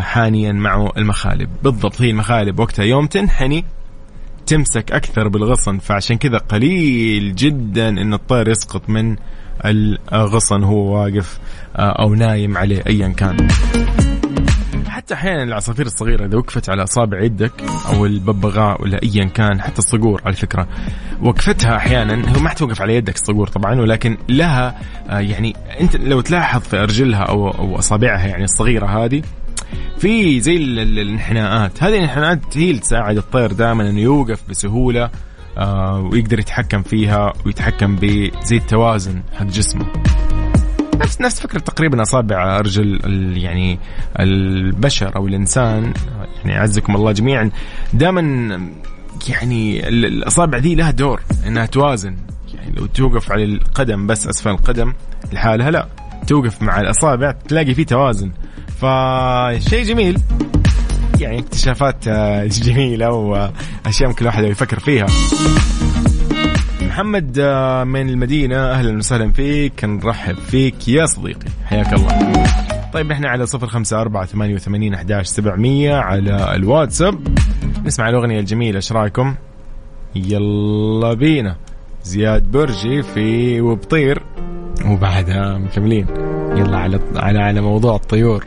حانيا 0.00 0.52
معه 0.52 0.92
المخالب. 0.96 1.50
بالضبط 1.62 2.02
هي 2.02 2.10
المخالب 2.10 2.60
وقتها. 2.60 2.84
يوم 2.84 3.06
تنحني 3.06 3.64
تمسك 4.46 4.92
أكثر 4.92 5.28
بالغصن 5.28 5.78
فعشان 5.78 6.16
كذا 6.16 6.38
قليل 6.38 7.34
جدا 7.34 7.88
إن 7.88 8.14
الطير 8.14 8.48
يسقط 8.48 8.88
من 8.88 9.16
الغصن 10.12 10.62
وهو 10.62 10.96
واقف 10.96 11.38
آه، 11.76 12.02
أو 12.02 12.14
نايم 12.14 12.58
عليه 12.58 12.82
ايا 12.86 13.08
كان. 13.08 13.48
حتى 14.88 15.14
أحيانا 15.14 15.42
العصافير 15.42 15.86
الصغيرة 15.86 16.26
إذا 16.26 16.36
وقفت 16.38 16.70
على 16.70 16.82
أصابع 16.82 17.22
يدك 17.22 17.52
أو 17.92 18.06
الببغاء 18.06 18.82
ولا 18.82 19.02
ايا 19.02 19.24
كان 19.24 19.62
حتى 19.62 19.78
الصقور 19.78 20.22
على 20.24 20.36
فكرة. 20.36 20.68
وقفتها 21.22 21.76
أحيانا 21.76 22.36
هو 22.36 22.40
ما 22.40 22.48
حتوقف 22.48 22.80
على 22.80 22.94
يدك 22.94 23.14
الصقور 23.14 23.48
طبعا 23.48 23.80
ولكن 23.80 24.18
لها 24.28 24.78
آه، 25.10 25.18
يعني 25.18 25.56
أنت 25.80 25.96
لو 25.96 26.20
تلاحظ 26.20 26.60
في 26.60 26.76
أرجلها 26.76 27.22
أو 27.22 27.78
أصابعها 27.78 28.26
يعني 28.26 28.44
الصغيرة 28.44 28.86
هذه 28.86 29.22
في 29.98 30.40
زي 30.40 30.56
ال- 30.56 30.78
ال- 30.78 30.98
الانحناءات. 30.98 31.82
هذه 31.82 31.96
الانحناءات 31.96 32.40
هي 32.58 32.68
اللي 32.70 32.80
تساعد 32.80 33.16
الطير 33.16 33.52
دائما 33.52 33.90
إنه 33.90 34.00
يوقف 34.00 34.40
بسهولة 34.50 35.10
آه 35.58 36.00
ويقدر 36.12 36.38
يتحكم 36.38 36.82
فيها 36.82 37.32
ويتحكم 37.46 37.96
بزي 37.96 38.56
التوازن 38.56 39.22
حق 39.32 39.46
جسمه. 39.46 39.86
نفس 41.00 41.20
نفس 41.20 41.40
فكرة 41.40 41.58
تقريبا 41.58 42.02
أصابع 42.02 42.58
أرجل 42.58 43.00
ال- 43.04 43.38
يعني 43.38 43.78
البشر 44.20 45.16
أو 45.16 45.26
الإنسان. 45.26 45.92
يعني 46.44 46.58
أعزكم 46.58 46.96
الله 46.96 47.12
جميعا. 47.12 47.50
دائما 47.92 48.20
يعني 49.28 49.88
ال- 49.88 50.04
الأصابع 50.04 50.58
دي 50.58 50.74
لها 50.74 50.90
دور 50.90 51.20
إنها 51.46 51.66
توازن. 51.66 52.16
يعني 52.54 52.72
لو 52.76 52.86
توقف 52.86 53.32
على 53.32 53.44
القدم 53.44 54.06
بس 54.06 54.26
أسفل 54.26 54.50
القدم 54.50 54.92
لحالها 55.32 55.70
لا. 55.70 55.88
توقف 56.26 56.62
مع 56.62 56.80
الأصابع 56.80 57.30
تلاقي 57.48 57.74
في 57.74 57.84
توازن. 57.84 58.30
فشيء 58.84 59.82
جميل. 59.84 60.20
يعني 61.20 61.38
اكتشافات 61.38 62.08
آه، 62.08 62.44
جميلة 62.46 63.10
وأشياء 63.10 64.08
ممكن 64.08 64.20
الواحد 64.20 64.44
يفكر 64.44 64.78
فيها. 64.78 65.06
محمد 66.82 67.38
آه، 67.40 67.84
من 67.84 68.08
المدينة 68.08 68.56
أهلا 68.56 68.98
وسهلا 68.98 69.32
فيك. 69.32 69.84
نرحب 69.84 70.34
فيك 70.34 70.88
يا 70.88 71.06
صديقي. 71.06 71.48
حياك 71.66 71.92
الله. 71.92 72.44
طيب 72.92 73.06
نحن 73.06 73.24
على 73.24 73.46
صفر 73.46 73.66
خمسة 73.66 74.00
أربعة 74.00 74.26
ثمانية 74.26 74.54
وثمانين 74.54 74.94
أحداش 74.94 75.26
سبعمية 75.26 75.94
على 75.94 76.54
الواتساب. 76.56 77.28
نسمع 77.84 78.08
الأغنية 78.08 78.40
الجميلة 78.40 78.76
إيش 78.76 78.92
رأيكم؟ 78.92 79.34
يلا 80.14 81.14
بينا. 81.14 81.56
زياد 82.04 82.50
برجي 82.50 83.02
في 83.02 83.60
وبطير. 83.60 84.22
وبعدها 84.86 85.58
مكملين. 85.58 86.06
يلا 86.56 86.76
على 86.76 87.00
على 87.16 87.38
على 87.38 87.60
موضوع 87.60 87.96
الطيور. 87.96 88.46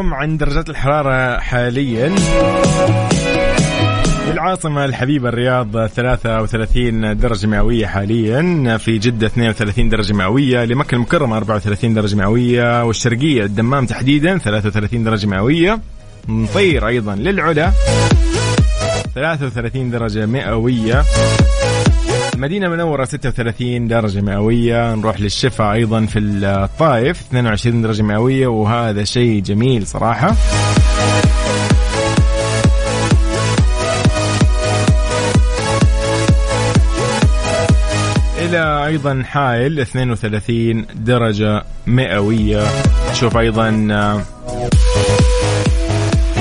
لكم 0.00 0.14
عن 0.14 0.36
درجات 0.36 0.70
الحرارة 0.70 1.38
حاليا؟ 1.38 2.14
العاصمة 4.30 4.84
الحبيبة 4.84 5.28
الرياض 5.28 5.86
33 5.86 7.16
درجة 7.16 7.46
مئوية 7.46 7.86
حاليا 7.86 8.76
في 8.76 8.98
جدة 8.98 9.26
32 9.26 9.88
درجة 9.88 10.14
مئوية 10.14 10.64
لمكة 10.64 10.94
المكرمة 10.94 11.36
34 11.36 11.94
درجة 11.94 12.16
مئوية 12.16 12.84
والشرقية 12.84 13.44
الدمام 13.44 13.86
تحديدا 13.86 14.38
33 14.38 15.04
درجة 15.04 15.26
مئوية. 15.26 15.80
نطير 16.28 16.86
أيضا 16.86 17.14
للعلا 17.14 17.72
33 19.14 19.90
درجة 19.90 20.26
مئوية. 20.26 21.04
المدينة 22.40 22.66
المنورة 22.66 23.04
36 23.04 23.88
درجة 23.88 24.20
مئوية. 24.20 24.94
نروح 24.94 25.20
للشفا 25.20 25.72
أيضا 25.72 26.06
في 26.06 26.18
الطائف 26.18 27.20
22 27.20 27.82
درجة 27.82 28.02
مئوية 28.02 28.46
وهذا 28.46 29.04
شيء 29.04 29.42
جميل 29.42 29.86
صراحة. 29.86 30.34
إلى 38.38 38.86
أيضا 38.86 39.22
حائل 39.26 39.80
32 39.80 40.86
درجة 40.94 41.64
مئوية. 41.86 42.64
شوف 43.12 43.36
أيضا 43.36 43.70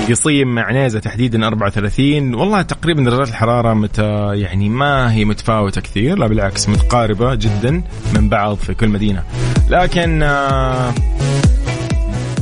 قصيم 0.09 0.55
مع 0.55 0.63
عنيزة 0.63 0.99
تحديدا 0.99 1.47
34 1.47 2.35
والله 2.35 2.61
تقريبا 2.61 3.03
درجات 3.03 3.27
الحرارة 3.27 3.73
متى 3.73 4.31
يعني 4.33 4.69
ما 4.69 5.13
هي 5.13 5.25
متفاوتة 5.25 5.81
كثير 5.81 6.17
لا 6.17 6.27
بالعكس 6.27 6.69
متقاربة 6.69 7.35
جدا 7.35 7.83
من 8.15 8.29
بعض 8.29 8.57
في 8.57 8.73
كل 8.73 8.89
مدينة. 8.89 9.23
لكن 9.69 10.23
آه، 10.23 10.93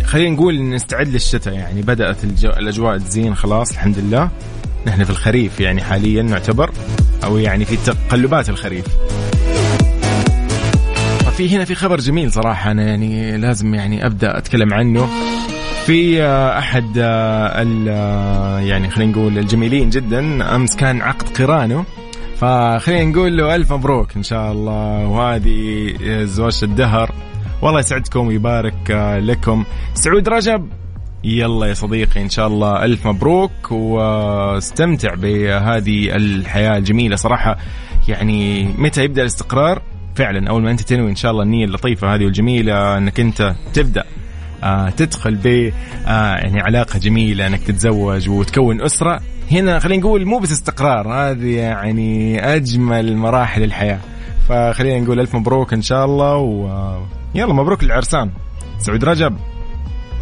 خلينا 0.06 0.36
نقول 0.36 0.70
نستعد 0.70 1.08
للشتاء 1.08 1.54
يعني 1.54 1.82
بدأت 1.82 2.24
الأجواء 2.44 2.98
تزين 2.98 3.36
خلاص 3.36 3.72
الحمد 3.72 4.00
لله. 4.00 4.30
نحن 4.88 5.04
في 5.04 5.10
الخريف 5.10 5.60
يعني 5.60 5.82
حاليا 5.82 6.24
نعتبر 6.24 6.72
أو 7.24 7.38
يعني 7.38 7.66
في 7.66 7.78
تقلبات 7.78 8.50
الخريف. 8.50 8.86
في 11.38 11.56
هنا 11.56 11.66
في 11.66 11.76
خبر 11.76 12.00
جميل 12.00 12.32
صراحة 12.32 12.72
أنا 12.72 12.84
يعني 12.84 13.38
لازم 13.38 13.76
يعني 13.76 14.06
أبدأ 14.06 14.38
أتكلم 14.38 14.74
عنه. 14.74 15.10
في 15.88 16.24
آه، 16.24 16.60
أحد 16.60 16.98
آه، 16.98 17.66
آه، 17.90 18.60
يعني 18.60 18.90
خلينا 18.90 19.12
نقول 19.12 19.38
الجميلين 19.38 19.90
جدا. 19.90 20.56
أمس 20.56 20.76
كان 20.76 21.02
عقد 21.02 21.38
قرانه 21.38 21.86
فخلينا 22.38 23.06
نقول 23.06 23.38
له 23.38 23.56
ألف 23.56 23.74
مبروك 23.74 24.16
إن 24.16 24.24
شاء 24.24 24.52
الله. 24.52 25.08
وهذه 25.08 25.94
زواج 26.24 26.60
الدهر. 26.64 27.12
والله 27.62 27.80
يسعدكم 27.80 28.28
ويبارك 28.28 28.92
لكم. 29.22 29.66
سعود 29.94 30.30
رجب. 30.30 30.70
يلا 31.24 31.66
يا 31.66 31.74
صديقي 31.74 32.22
إن 32.22 32.30
شاء 32.30 32.48
الله 32.48 32.86
ألف 32.86 33.08
مبروك. 33.08 33.72
واستمتع 33.72 35.14
بهذه 35.16 36.16
الحياة 36.16 36.78
الجميلة 36.78 37.16
صراحة. 37.16 37.58
يعني 38.08 38.64
متى 38.78 39.04
يبدأ 39.04 39.22
الاستقرار؟ 39.22 39.82
فعلا 40.16 40.50
أول 40.50 40.64
ما 40.64 40.72
أنت 40.72 40.82
تنوي 40.82 41.10
إن 41.10 41.16
شاء 41.16 41.32
الله 41.32 41.44
النية 41.44 41.66
اللطيفة 41.66 42.16
هذه 42.16 42.24
والجميلة 42.24 42.98
إنك 42.98 43.20
أنت 43.20 43.56
تبدأ. 43.74 44.04
تدخل 44.98 45.36
ب 45.36 45.48
آه 45.48 46.36
يعني 46.36 46.62
علاقة 46.62 47.00
جميلة 47.00 47.48
إنك 47.48 47.64
تتزوج 47.64 48.30
وتكون 48.30 48.82
أسرة. 48.82 49.22
هنا 49.52 49.80
خلينا 49.80 50.02
نقول 50.02 50.26
مو 50.26 50.40
بس 50.40 50.52
استقرار 50.52 51.14
هذه 51.14 51.56
يعني 51.56 52.40
أجمل 52.56 53.16
مراحل 53.18 53.64
الحياة. 53.64 54.00
فخلينا 54.50 55.00
نقول 55.00 55.20
ألف 55.20 55.36
مبروك 55.36 55.74
إن 55.74 55.82
شاء 55.82 56.06
الله 56.06 56.38
ويلا 56.38 57.54
مبروك 57.54 57.84
للعرسان 57.84 58.32
سعود 58.80 59.04
رجب. 59.04 59.38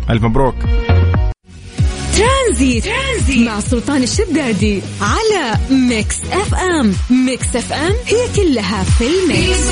ألف 0.10 0.24
مبروك. 0.24 0.56
ترانزيت, 2.18 2.84
ترانزيت 2.86 3.48
مع 3.48 3.60
سلطان 3.60 4.04
الشدادي 4.04 4.82
على 5.02 5.58
Mix 5.90 6.20
FM. 6.32 6.94
Mix 7.26 7.56
FM 7.56 7.94
هي 8.06 8.28
كلها 8.36 8.84
في 8.84 9.04
ال 9.04 9.17
mix. 9.17 9.70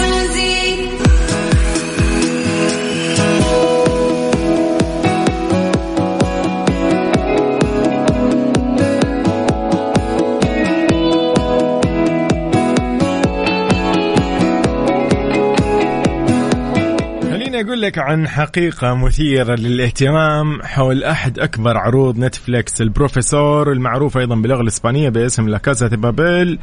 أقول 17.63 17.81
لك 17.81 17.97
عن 17.97 18.27
حقيقة 18.27 18.95
مثيرة 18.95 19.55
للاهتمام 19.55 20.61
حول 20.63 21.03
أحد 21.03 21.39
أكبر 21.39 21.77
عروض 21.77 22.17
نتفليكس 22.17 22.81
البروفيسور 22.81 23.71
المعروف 23.71 24.17
أيضا 24.17 24.35
باللغة 24.35 24.61
الإسبانية 24.61 25.09
باسم 25.09 25.49
لا 25.49 25.57
كاسا 25.57 25.87
بابيل. 25.87 26.59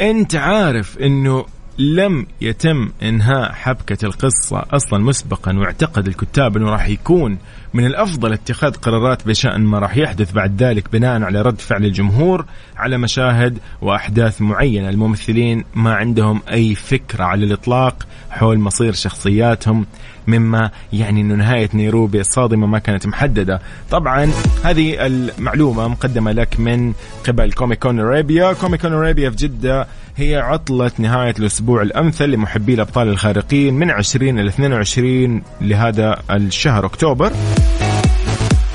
أنت 0.00 0.34
عارف 0.34 0.98
أنه 0.98 1.46
لم 1.78 2.26
يتم 2.40 2.90
إنهاء 3.02 3.52
حبكة 3.52 4.06
القصة 4.06 4.64
أصلا 4.70 5.04
مسبقا 5.04 5.58
واعتقد 5.58 6.06
الكتاب 6.06 6.56
إنه 6.56 6.70
راح 6.70 6.88
يكون 6.88 7.38
من 7.74 7.86
الأفضل 7.86 8.32
اتخاذ 8.32 8.72
قرارات 8.72 9.26
بشأن 9.26 9.60
ما 9.60 9.78
راح 9.78 9.96
يحدث 9.96 10.32
بعد 10.32 10.62
ذلك 10.62 10.92
بناء 10.92 11.22
على 11.22 11.42
رد 11.42 11.60
فعل 11.60 11.84
الجمهور 11.84 12.44
على 12.76 12.98
مشاهد 12.98 13.58
وأحداث 13.82 14.42
معينة. 14.42 14.88
الممثلين 14.88 15.64
ما 15.74 15.94
عندهم 15.94 16.40
أي 16.52 16.74
فكرة 16.74 17.24
على 17.24 17.44
الإطلاق 17.44 18.06
حول 18.30 18.58
مصير 18.58 18.92
شخصياتهم. 18.92 19.86
مما 20.26 20.70
يعني 20.92 21.20
إنه 21.20 21.34
نهاية 21.34 21.68
نيروبي 21.74 22.20
الصادمه 22.20 22.66
ما 22.66 22.78
كانت 22.78 23.06
محددة. 23.06 23.60
طبعا 23.90 24.30
هذه 24.64 25.06
المعلومة 25.06 25.88
مقدمة 25.88 26.32
لك 26.32 26.60
من 26.60 26.92
قبل 27.26 27.52
Comic 27.52 27.82
Con 27.82 28.00
Arabia 28.00 28.52
Comic 28.52 28.77
Con 28.77 28.92
Arabia 28.92 29.30
في 29.30 29.36
جدة 29.36 29.86
هي 30.16 30.36
عطلة 30.36 30.90
نهاية 30.98 31.34
الأسبوع 31.38 31.82
الأمثل 31.82 32.28
لمحبي 32.30 32.74
الأبطال 32.74 33.08
الخارقين 33.08 33.74
من 33.74 33.90
20 33.90 34.38
إلى 34.38 34.48
22 34.48 35.42
لهذا 35.60 36.22
الشهر 36.30 36.86
أكتوبر. 36.86 37.32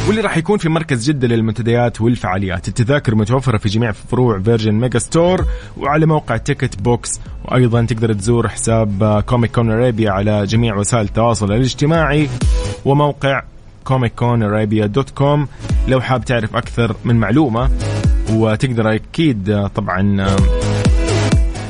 واللي 0.07 0.21
راح 0.21 0.37
يكون 0.37 0.57
في 0.57 0.69
مركز 0.69 1.09
جدة 1.09 1.27
للمنتديات 1.27 2.01
والفعاليات. 2.01 2.67
التذاكر 2.67 3.15
متوفرة 3.15 3.57
في 3.57 3.69
جميع 3.69 3.91
فروع 3.91 4.39
Virgin 4.39 4.73
Megastore 4.73 5.45
وعلى 5.77 6.05
موقع 6.05 6.37
Ticketbox. 6.37 7.19
وأيضا 7.45 7.85
تقدر 7.85 8.13
تزور 8.13 8.47
حساب 8.47 9.23
Comic 9.25 9.51
Con 9.51 9.71
Arabia 9.71 10.11
على 10.11 10.45
جميع 10.45 10.75
وسائل 10.75 11.05
التواصل 11.05 11.51
الاجتماعي 11.51 12.29
وموقع 12.85 13.43
Comic 13.83 14.36
Con 14.36 14.67
dot 14.91 15.09
com 15.09 15.47
لو 15.87 16.01
حاب 16.01 16.25
تعرف 16.25 16.55
أكثر 16.55 16.95
من 17.05 17.15
معلومة. 17.15 17.69
وتقدر 18.31 18.95
أكيد 18.95 19.67
طبعا 19.75 20.27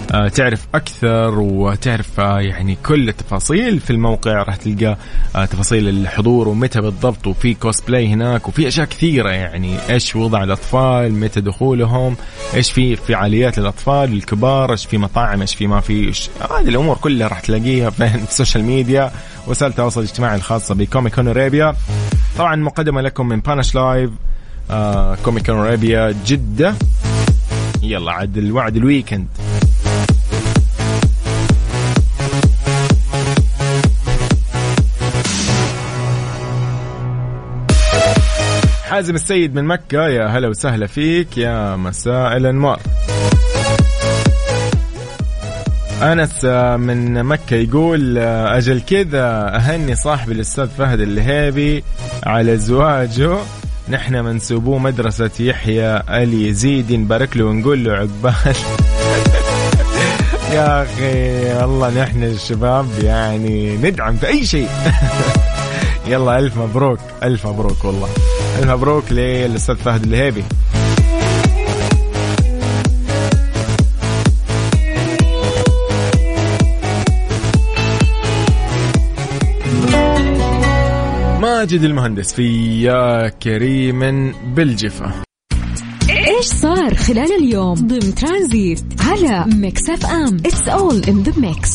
تعرف 0.08 0.68
أكثر 0.76 1.40
وتعرف 1.40 2.20
آه، 2.20 2.40
يعني 2.40 2.78
كل 2.86 3.10
التفاصيل 3.10 3.80
في 3.80 3.90
الموقع 3.90 4.44
راح 4.44 4.56
تلقى 4.56 4.98
آه، 5.36 5.46
تفاصيل 5.46 5.90
الحضور 5.90 6.48
ومتى 6.48 6.82
بالضبط 6.82 7.28
وفي 7.28 7.54
كوسبلاي 7.54 8.08
هناك 8.08 8.48
وفي 8.48 8.68
أشياء 8.68 8.88
كثيرة 8.88 9.30
يعني. 9.30 9.78
إيش 9.90 10.16
وضع 10.16 10.44
الأطفال 10.44 11.14
متى 11.14 11.42
دخولهم 11.42 12.16
إيش 12.54 12.72
في 12.72 12.96
فعاليات 12.96 13.60
للأطفال 13.60 14.14
الكبار 14.14 14.72
إيش 14.72 14.86
في 14.86 14.98
مطاعم 14.98 15.42
إيش 15.42 15.56
في 15.56 15.68
ما 15.68 15.80
في 15.80 16.12
هذه 16.40 16.70
الأمور 16.70 16.98
كلها 16.98 17.28
راح 17.28 17.40
تلاقيها 17.40 17.90
في 17.90 18.16
ال 18.30 18.35
social 18.35 18.64
media 18.64 19.12
وسائل 19.48 19.72
التواصل 19.72 20.02
الاجتماعي 20.02 20.36
الخاصة 20.36 20.76
ب 20.76 20.82
Comic 20.82 21.11
Con 21.11 21.28
Arabia 21.28 21.76
طبعا 22.38 22.56
مقدمة 22.56 23.02
لكم 23.02 23.28
من 23.28 23.40
Punch 23.40 23.76
Live 23.76 24.10
آه 24.72 25.16
Comic 25.16 25.41
Con 25.41 25.56
Arabia 25.56 26.16
جدة. 26.26 26.76
يلا 27.84 28.12
عاد 28.12 28.38
الوعد 28.38 28.76
ال 28.76 28.82
weekend 28.82 29.28
حازم 38.96 39.16
السيد 39.16 39.56
من 39.56 39.66
مكة 39.66 40.08
يا 40.08 40.28
هلا 40.28 40.48
وسهلا 40.48 40.88
فيك 40.88 41.38
يا 41.38 41.76
مساء 41.76 42.38
الأنوار. 42.38 42.80
آه، 46.46 46.78
من 46.78 47.24
مكة 47.24 47.56
يقول 47.56 48.18
أجل 48.18 48.82
كذا 48.82 49.56
أهني 49.56 49.96
صاحبي 49.96 50.34
الأستاذ 50.34 50.68
فهد 50.68 51.00
اللهيبي 51.00 51.84
على 52.24 52.58
زواجه. 52.58 53.38
نحن 53.90 54.26
منسوبوه 54.26 54.80
مدرسة 54.80 55.32
يحيى 55.40 56.02
اليزيدي 56.10 56.98
نبارك 56.98 57.38
له 57.38 57.46
ونقول 57.46 57.84
له 57.84 57.94
عقبال. 57.94 58.56
يا 60.56 60.84
أخي 60.84 61.54
والله 61.54 62.04
نحن 62.04 62.24
الشباب 62.24 62.88
يعني 63.04 63.78
ندعم 63.78 64.18
في 64.18 64.28
أي 64.28 64.46
شيء. 64.46 64.70
يلا 66.08 66.40
ألف 66.40 66.58
مبروك 66.58 67.00
ألف 67.24 67.48
مبروك 67.48 67.86
والله. 67.86 68.10
مبروك 68.64 69.12
للأستاذ 69.12 69.76
فهد 69.76 70.04
الهيبي. 70.04 70.44
ماجد 81.42 81.82
المهندس 81.82 82.34
في 82.34 82.82
يا 82.82 83.30
كريم 83.30 84.34
بالجفا. 84.56 85.12
إيش 86.10 86.46
صار 86.46 86.96
خلال 86.96 87.32
اليوم؟ 87.40 87.74
ضمن 87.74 88.16
ترانزيت 88.16 88.84
على 89.00 89.46
Mix 89.56 89.90
FM. 89.90 90.38
It's 90.46 90.68
all 90.68 91.04
in 91.04 91.24
the 91.24 91.34
mix 91.40 91.72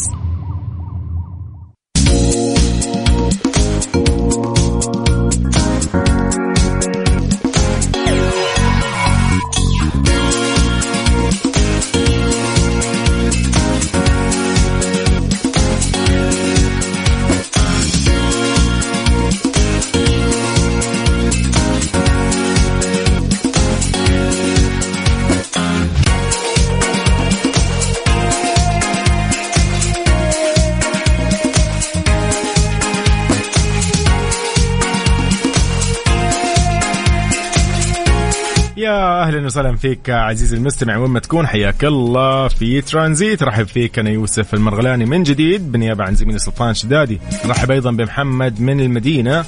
يا 38.91 39.23
أهلا 39.23 39.47
وسهلا 39.47 39.77
فيك 39.77 40.11
عزيزي 40.11 40.57
المستمع. 40.57 40.97
وين 40.97 41.11
ما 41.11 41.21
تكون 41.21 41.47
حياك 41.47 41.85
الله 41.85 42.49
في 42.49 42.81
ترانزيت. 42.81 43.43
رحب 43.43 43.67
فيك 43.67 43.99
أنا 43.99 44.11
يوسف 44.11 44.55
المرغلاني 44.55 45.05
من 45.05 45.23
جديد 45.23 45.73
بالنيابة 45.73 46.05
عن 46.05 46.15
زميلي 46.15 46.39
سلطان 46.39 46.75
شدادي 46.75 47.21
رحب 47.47 47.71
أيضا 47.71 47.91
بمحمد 47.91 48.61
من 48.61 48.81
المدينة 48.81 49.45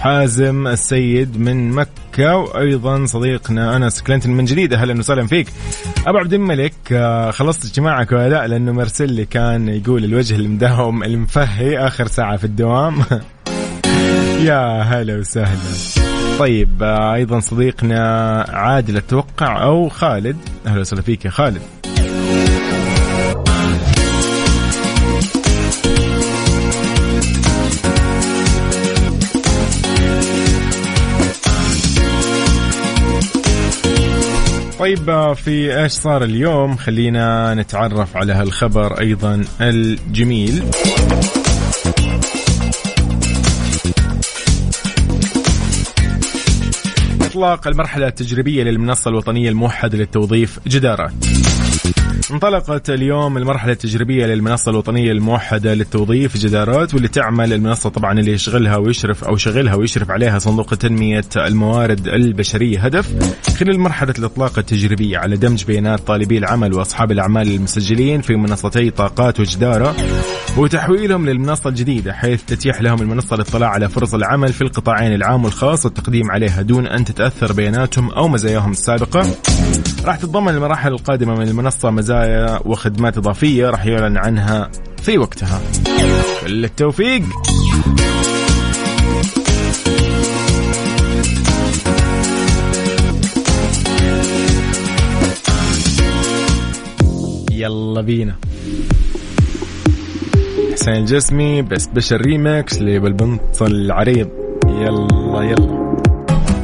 حازم 0.00 0.66
السيد 0.66 1.38
من 1.38 1.70
مكة 1.70 2.36
وأيضا 2.36 3.06
صديقنا 3.06 3.76
أنس 3.76 4.02
كلينتون 4.02 4.32
من 4.32 4.44
جديد. 4.44 4.72
أهلا 4.72 4.98
وسهلا 4.98 5.26
فيك. 5.26 5.46
أبو 6.06 6.18
عبد 6.18 6.34
الملك 6.34 6.74
آه، 6.92 7.30
خلصت 7.30 7.64
اجتماعك 7.64 8.12
ولا؟ 8.12 8.28
لا 8.28 8.46
لأنه 8.46 8.72
مرسل 8.72 9.12
لي 9.12 9.24
كان 9.24 9.68
يقول 9.68 10.04
الوجه 10.04 10.36
المداوم 10.36 11.04
المفهي 11.04 11.78
آخر 11.78 12.06
ساعة 12.06 12.36
في 12.36 12.44
الدوام. 12.44 13.02
يا 14.40 14.82
هلا 14.82 15.18
وسهلا. 15.18 15.58
طيب 16.38 16.82
آه، 16.82 17.14
أيضا 17.14 17.40
صديقنا 17.40 18.44
عادل 18.48 18.96
أتوقع 18.96 19.62
أو 19.62 19.88
خالد. 19.88 20.36
أهلا 20.66 20.80
وسهلا 20.80 21.02
فيك 21.02 21.24
يا 21.24 21.30
خالد. 21.30 21.62
طيب 34.78 35.10
آه، 35.10 35.34
في 35.34 35.82
إيش 35.82 35.92
صار 35.92 36.24
اليوم؟ 36.24 36.76
خلينا 36.76 37.54
نتعرف 37.54 38.16
على 38.16 38.32
هالخبر 38.32 39.00
أيضا 39.00 39.44
الجميل. 39.60 40.62
إطلاق 47.40 47.66
المرحلة 47.66 48.06
التجريبية 48.06 48.62
للمنصة 48.62 49.08
الوطنية 49.08 49.48
الموحدة 49.48 49.98
للتوظيف 49.98 50.58
جدارات 50.66 51.12
انطلقت 52.32 52.90
اليوم 52.90 53.36
المرحلة 53.36 53.72
التجريبية 53.72 54.26
للمنصة 54.26 54.70
الوطنية 54.70 55.12
الموحدة 55.12 55.74
للتوظيف 55.74 56.36
جدارات 56.36 56.94
واللي 56.94 57.08
تعمل 57.08 57.52
المنصة 57.52 57.90
طبعا 57.90 58.20
اللي 58.20 58.32
يشغلها 58.32 58.76
ويشرف 58.76 59.24
أو 59.24 59.36
شغلها 59.36 59.74
ويشرف 59.74 60.10
عليها 60.10 60.38
صندوق 60.38 60.74
تنمية 60.74 61.24
الموارد 61.36 62.08
البشرية. 62.08 62.80
هدف 62.80 63.34
خلال 63.60 63.80
مرحلة 63.80 64.14
الإطلاق 64.18 64.58
التجريبية 64.58 65.18
على 65.18 65.36
دمج 65.36 65.64
بيانات 65.64 66.00
طالبي 66.00 66.38
العمل 66.38 66.74
وأصحاب 66.74 67.12
الأعمال 67.12 67.48
المسجلين 67.48 68.20
في 68.20 68.36
منصتي 68.36 68.90
طاقات 68.90 69.40
وجدارة 69.40 69.96
وتحويلهم 70.56 71.26
للمنصة 71.28 71.68
الجديدة 71.68 72.12
حيث 72.12 72.44
تتيح 72.44 72.82
لهم 72.82 73.02
المنصة 73.02 73.36
الاطلاع 73.36 73.70
على 73.70 73.88
فرص 73.88 74.14
العمل 74.14 74.52
في 74.52 74.62
القطاعين 74.62 75.14
العام 75.14 75.44
والخاص 75.44 75.84
والتقديم 75.84 76.30
عليها 76.30 76.62
دون 76.62 76.86
أن 76.86 77.04
تتأثر 77.04 77.52
بياناتهم 77.52 78.10
أو 78.10 78.28
مزاياهم 78.28 78.70
السابقة. 78.70 79.26
راح 80.04 80.16
تتضمن 80.16 80.48
المراحل 80.48 80.92
القادمة 80.92 81.34
من 81.34 81.48
المنصة 81.48 81.90
مزايا 81.90 82.19
وخدمات 82.64 83.18
إضافية 83.18 83.70
راح 83.70 83.86
يعلن 83.86 84.16
عنها 84.16 84.70
في 85.02 85.18
وقتها. 85.18 85.60
كل 86.46 86.64
التوفيق. 86.64 87.22
يلا 97.52 98.00
بينا. 98.00 98.36
حسين 100.72 100.94
الجسمي 100.94 101.62
بس 101.62 101.86
بشر 101.86 102.20
ريمكس 102.20 102.82
لبالبنط 102.82 103.62
العريض 103.62 104.28
يلا 104.66 105.42
يلا. 105.42 105.89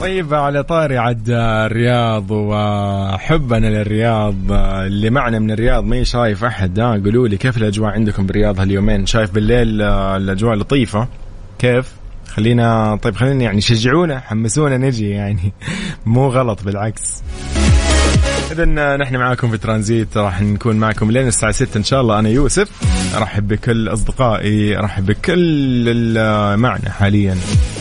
طيب 0.07 0.35
على 0.35 0.63
طاري 0.63 0.99
عد 0.99 1.31
الرياض 1.31 2.31
وحبنا 2.31 3.67
للرياض 3.67 4.53
اللي 4.53 5.11
معنا 5.11 5.39
من 5.39 5.51
الرياض 5.51 5.85
ما 5.85 6.03
شايف 6.05 6.45
أحد 6.45 6.81
ها؟ 6.81 6.91
قولوا 6.91 7.29
لي 7.29 7.37
كيف 7.37 7.57
الأجواء 7.57 7.91
عندكم 7.91 8.27
بالرياض 8.27 8.61
هاليومين؟ 8.61 9.07
شايف 9.07 9.31
بالليل 9.35 9.83
الأجواء 9.83 10.55
لطيفة؟ 10.55 11.09
كيف؟ 11.59 11.93
خلينا 12.29 12.97
طيب 12.97 13.17
خلينا 13.17 13.45
يعني 13.45 13.61
شجعونا 13.61 14.21
حمسونا 14.21 14.77
نجي 14.77 15.11
يعني. 15.11 15.53
مو 16.07 16.29
غلط 16.29 16.63
بالعكس. 16.63 17.23
اذا 18.53 18.97
نحن 18.97 19.17
معاكم 19.17 19.51
في 19.51 19.59
ترانزيت 19.59 20.17
راح 20.17 20.43
نكون 20.43 20.77
معكم 20.77 21.11
لين 21.11 21.27
الساعة 21.27 21.53
6 21.53 21.79
إن 21.79 21.85
شاء 21.85 22.01
الله. 22.01 22.19
أنا 22.19 22.29
يوسف 22.29 22.71
أرحب 23.17 23.49
بكل 23.49 23.89
أصدقائي 23.89 24.79
أرحب 24.79 25.07
بكل 25.07 25.89
اللي 25.89 26.57
معنا 26.57 26.91
حاليا. 26.91 27.37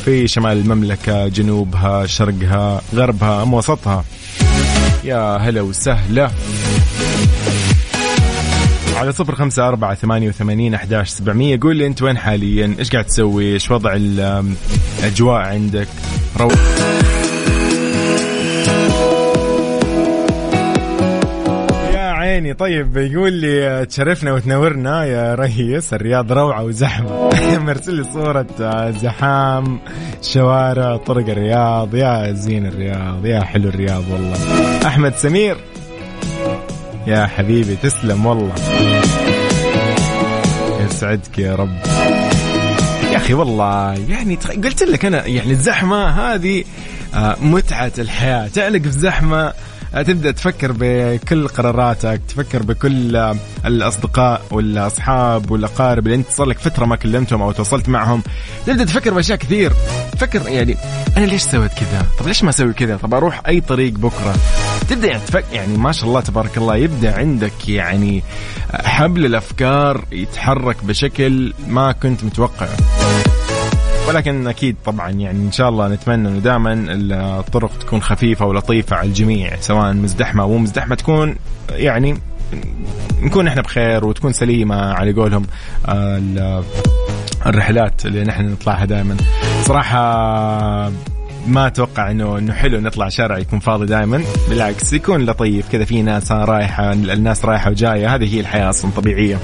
في 0.06 0.28
شمال 0.28 0.58
المملكة 0.58 1.28
جنوبها 1.28 2.06
شرقها 2.06 2.82
غربها 2.96 3.44
ام 3.44 3.54
وسطها 3.54 4.06
يا 5.04 5.38
هلا 5.38 5.62
وسهلا. 5.62 6.32
على 8.96 9.12
صفر 9.12 9.36
خمسة 9.36 9.68
أربعة 9.68 9.96
ثمانية 9.96 10.30
وثمانين 10.30 10.74
أحداش 10.74 11.10
سبعمية. 11.10 11.60
قول 11.62 11.76
لي 11.76 11.88
أنت 11.88 12.02
وين 12.02 12.18
حاليا؟ 12.18 12.76
إيش 12.80 12.92
قاعد 12.92 13.06
تسوي؟ 13.06 13.54
إيش 13.54 13.72
وضع 13.72 13.94
الأجواء 13.96 15.42
عندك؟ 15.42 15.88
رو... 16.40 16.48
عيني. 22.36 22.54
طيب 22.54 22.98
يقول 22.98 23.34
لي 23.34 23.86
تشرفنا 23.86 24.34
وتنورنا 24.34 25.06
يا 25.06 25.36
ريس 25.36 25.94
الرياض 25.94 26.32
روعة 26.32 26.64
وزحمة. 26.64 27.30
مرسل 27.66 27.94
لي 27.94 28.04
صورة 28.14 28.48
زحام 28.92 29.80
شوارع 30.22 30.98
طرق 30.98 31.30
الرياض. 31.30 31.96
يا 31.96 32.32
زين 32.32 32.66
الرياض 32.66 33.26
يا 33.26 33.42
حلو 33.44 33.70
الرياض 33.70 34.04
والله. 34.12 34.38
أحمد 34.86 35.16
سمير 35.16 35.58
يا 37.08 37.26
حبيبي 37.26 37.76
تسلم 37.76 38.26
والله. 38.26 38.56
يسعدك 40.86 41.40
يا 41.40 41.56
رب. 41.56 41.78
يا 43.12 43.18
أخي 43.18 43.34
والله 43.34 43.94
يعني 44.10 44.36
قلت 44.36 44.84
لك 44.84 45.06
أنا 45.06 45.26
يعني 45.26 45.52
الزحمة 45.52 46.08
هذه 46.08 46.64
متعة 47.42 47.92
الحياة. 48.00 48.48
تعلق 48.48 48.82
في 48.82 48.92
زحمة 48.92 49.54
تبدأ 49.94 50.32
تفكر 50.32 50.72
بكل 50.80 51.48
قراراتك 51.48 52.22
تفكر 52.28 52.64
بكل 52.64 53.36
الأصدقاء 53.66 54.42
والأصحاب 54.52 55.52
والأقارب 55.52 56.06
اللي 56.06 56.16
أنت 56.16 56.28
صار 56.30 56.48
لك 56.48 56.60
فترة 56.60 56.86
ما 56.86 56.96
كلمتهم 56.96 57.42
أو 57.42 57.52
تواصلت 57.52 57.90
معهم. 57.90 58.24
تبدأ 58.66 58.86
تفكر 58.86 59.14
بأشياء 59.14 59.38
كثير. 59.38 59.74
تفكر 60.12 60.50
يعني 60.50 60.78
أنا 61.18 61.26
ليش 61.26 61.42
سويت 61.42 61.74
كذا؟ 61.74 62.08
طب 62.20 62.28
ليش 62.28 62.44
ما 62.44 62.50
أسوي 62.50 62.74
كذا؟ 62.74 62.98
طب 62.98 63.14
أروح 63.14 63.42
أي 63.48 63.62
طريق 63.62 63.94
بكرة؟ 63.94 64.36
تبدأ 64.90 65.08
يعني 65.08 65.22
تفكر 65.28 65.54
يعني 65.54 65.78
ما 65.78 65.92
شاء 65.92 66.10
الله 66.10 66.22
تبارك 66.22 66.58
الله 66.58 66.76
يبدأ 66.76 67.18
عندك 67.18 67.70
يعني 67.70 68.24
حبل 68.74 69.26
الأفكار 69.26 70.06
يتحرك 70.12 70.84
بشكل 70.84 71.54
ما 71.68 71.92
كنت 71.92 72.24
متوقعه. 72.24 73.05
ولكن 74.08 74.48
أكيد 74.48 74.76
طبعا 74.86 75.10
يعني 75.12 75.40
إن 75.40 75.52
شاء 75.52 75.70
الله 75.70 75.88
نتمنى 75.88 76.28
إنه 76.30 76.40
دائما 76.40 76.86
الطرق 77.40 77.78
تكون 77.80 78.02
خفيفة 78.02 78.46
ولطيفة 78.46 78.96
على 78.96 79.08
الجميع 79.08 79.56
سواء 79.60 79.94
مزدحمة 79.94 80.44
أو 80.44 80.50
مو 80.50 80.58
مزدحمة 80.58 80.96
تكون 80.96 81.36
يعني 81.72 82.18
نكون 83.22 83.48
إحنا 83.48 83.62
بخير 83.62 84.06
وتكون 84.06 84.34
سليمة 84.34 84.94
على 84.94 85.14
قولهم 85.14 85.46
الرحلات 87.46 88.06
اللي 88.06 88.24
نحن 88.24 88.52
نطلعها 88.52 88.86
دائما. 88.86 89.18
صراحة 89.64 90.00
ما 91.48 91.68
أتوقع 91.68 92.12
انه 92.12 92.38
إنه 92.38 92.54
حلو 92.54 92.80
نطلع 92.80 93.10
شارع 93.10 93.38
يكون 93.38 93.60
فاضي 93.60 93.86
دائما 93.86 94.24
بالعكس 94.50 94.94
يكون 94.94 95.26
لطيف 95.26 95.70
كذا 95.72 95.86
في 95.86 96.02
ناس 96.02 96.32
رايحة 96.32 96.92
الناس 96.94 97.46
رايحة 97.46 97.70
وجاية 97.70 98.16
هذه 98.16 98.36
هي 98.36 98.40
الحياة 98.40 98.70
أصلا 98.70 98.92
طبيعية. 98.92 99.40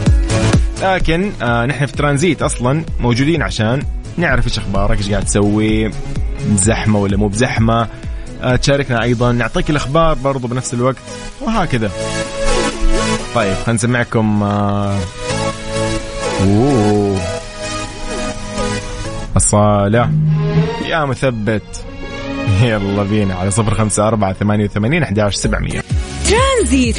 لكن 0.83 1.31
آه 1.41 1.65
نحن 1.65 1.85
في 1.85 1.93
ترانزيت 1.93 2.41
أصلا 2.41 2.83
موجودين 2.99 3.41
عشان 3.41 3.81
نعرف 4.17 4.47
إيش 4.47 4.57
أخبارك 4.57 4.97
إيش 4.97 5.09
قاعد 5.09 5.25
تسوي 5.25 5.91
زحمه 6.55 6.99
ولا 6.99 7.17
مو 7.17 7.27
بزحمة؟ 7.27 7.87
آه 8.41 8.55
تشاركنا 8.55 9.03
أيضا 9.03 9.31
نعطيك 9.31 9.69
الأخبار 9.69 10.13
برضو 10.13 10.47
بنفس 10.47 10.73
الوقت 10.73 10.97
وهكذا. 11.41 11.91
طيب 13.35 13.53
خلينا 13.53 13.73
نسمعكم 13.73 14.43
آه 14.43 14.97
أوه. 16.41 17.19
الصالة. 19.35 20.11
يا 20.85 21.05
مثبت. 21.05 21.85
يلا 22.61 23.03
بينا 23.03 23.35
على 23.35 23.51
صفر 23.51 23.73
خمسة 23.73 24.07
أربعة 24.07 24.33
ثمانية 24.33 24.65
وثمانين 24.65 25.03
أحد 25.03 25.29
سبعمية. 25.29 25.83
ترانزيت. 26.29 26.97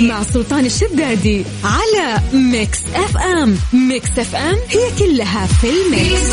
مع 0.00 0.22
سلطان 0.22 0.66
الشدادي 0.66 1.44
على 1.64 2.20
Mix 2.32 2.78
FM. 2.94 3.56
Mix 3.72 4.18
FM 4.18 4.56
هي 4.68 4.90
كلها 4.98 5.46
في 5.46 5.66
ال 5.70 5.82
mix. 5.82 6.32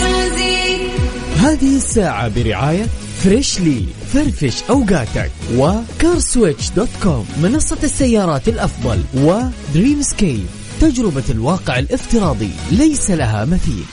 هذه 1.38 1.76
الساعة 1.76 2.28
برعاية 2.28 2.88
Freshly 3.24 3.86
فرفش 4.14 4.64
أوقاتك 4.70 5.32
و 5.56 5.67
CarSwitch 5.67 6.70
dot 6.70 6.90
com 7.04 7.26
منصة 7.44 7.78
السيارات 7.84 8.48
الأفضل 8.48 9.00
و 9.16 10.02
Dreamscape 10.02 10.46
تجربة 10.82 11.24
الواقع 11.30 11.80
الافتراضي 11.80 12.50
ليس 12.72 13.12
لها 13.12 13.46
مثيل. 13.46 13.84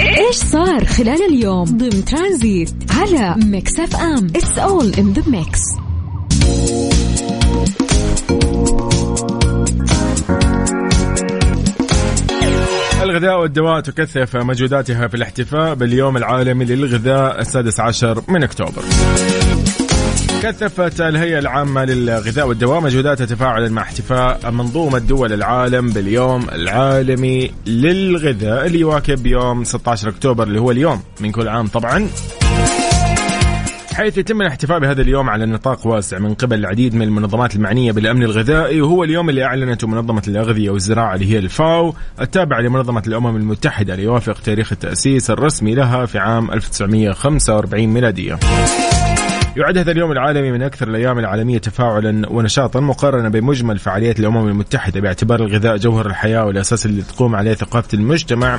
إيش 0.00 0.36
صار 0.36 0.84
خلال 0.84 1.34
اليوم؟ 1.34 1.64
ضمن 1.64 2.04
ترانزيت 2.04 2.74
على 2.90 3.34
Mix 3.44 3.80
FM. 3.80 4.26
It's 4.36 4.58
all 4.58 4.94
in 4.94 5.12
the 5.12 5.22
mix 5.26 5.60
الغذاء 13.18 13.40
والدواء 13.40 13.80
تكثف 13.80 14.36
مجهوداتها 14.36 15.08
في 15.08 15.14
الاحتفاء 15.14 15.74
باليوم 15.74 16.16
العالمي 16.16 16.64
للغذاء 16.64 17.40
السادس 17.40 17.80
عشر 17.80 18.22
من 18.28 18.42
أكتوبر. 18.42 18.82
كثفت 20.42 21.00
الهيئة 21.00 21.38
العامة 21.38 21.84
للغذاء 21.84 22.48
والدواء 22.48 22.80
مجهوداتها 22.80 23.26
تفاعلا 23.26 23.68
مع 23.68 23.82
احتفاء 23.82 24.50
منظومة 24.50 24.98
دول 24.98 25.32
العالم 25.32 25.90
باليوم 25.90 26.46
العالمي 26.52 27.50
للغذاء 27.66 28.66
اللي 28.66 28.80
يواكب 28.80 29.26
يوم 29.26 29.64
16 29.64 30.08
أكتوبر 30.08 30.44
اللي 30.44 30.60
هو 30.60 30.70
اليوم 30.70 31.02
من 31.20 31.32
كل 31.32 31.48
عام 31.48 31.66
طبعا 31.66 32.08
حيث 33.98 34.18
يتم 34.18 34.42
الاحتفاء 34.42 34.78
بهذا 34.78 35.02
اليوم 35.02 35.30
على 35.30 35.46
نطاق 35.46 35.86
واسع 35.86 36.18
من 36.18 36.34
قبل 36.34 36.58
العديد 36.58 36.94
من 36.94 37.02
المنظمات 37.02 37.56
المعنية 37.56 37.92
بالأمن 37.92 38.22
الغذائي. 38.22 38.80
وهو 38.80 39.04
اليوم 39.04 39.28
اللي 39.30 39.44
أعلنته 39.44 39.86
منظمة 39.86 40.22
الأغذية 40.28 40.70
والزراعة 40.70 41.14
اللي 41.14 41.32
هي 41.32 41.38
الفاو 41.38 41.94
التابعة 42.20 42.60
لمنظمة 42.60 43.02
الأمم 43.06 43.36
المتحدة 43.36 43.94
ليوافق 43.94 44.40
تاريخ 44.40 44.72
التأسيس 44.72 45.30
الرسمي 45.30 45.74
لها 45.74 46.06
في 46.06 46.18
عام 46.18 46.50
1945 46.50 47.86
ميلادية. 47.86 48.38
يعد 49.56 49.78
هذا 49.78 49.90
اليوم 49.90 50.12
العالمي 50.12 50.52
من 50.52 50.62
أكثر 50.62 50.88
الأيام 50.88 51.18
العالمية 51.18 51.58
تفاعلا 51.58 52.32
ونشاطا 52.32 52.80
مقارنة 52.80 53.28
بمجمل 53.28 53.78
فعاليات 53.78 54.20
الأمم 54.20 54.48
المتحدة 54.48 55.00
باعتبار 55.00 55.40
الغذاء 55.40 55.76
جوهر 55.76 56.06
الحياة 56.06 56.44
والأساس 56.44 56.86
اللي 56.86 57.02
تقوم 57.02 57.36
عليه 57.36 57.54
ثقافة 57.54 57.88
المجتمع. 57.94 58.58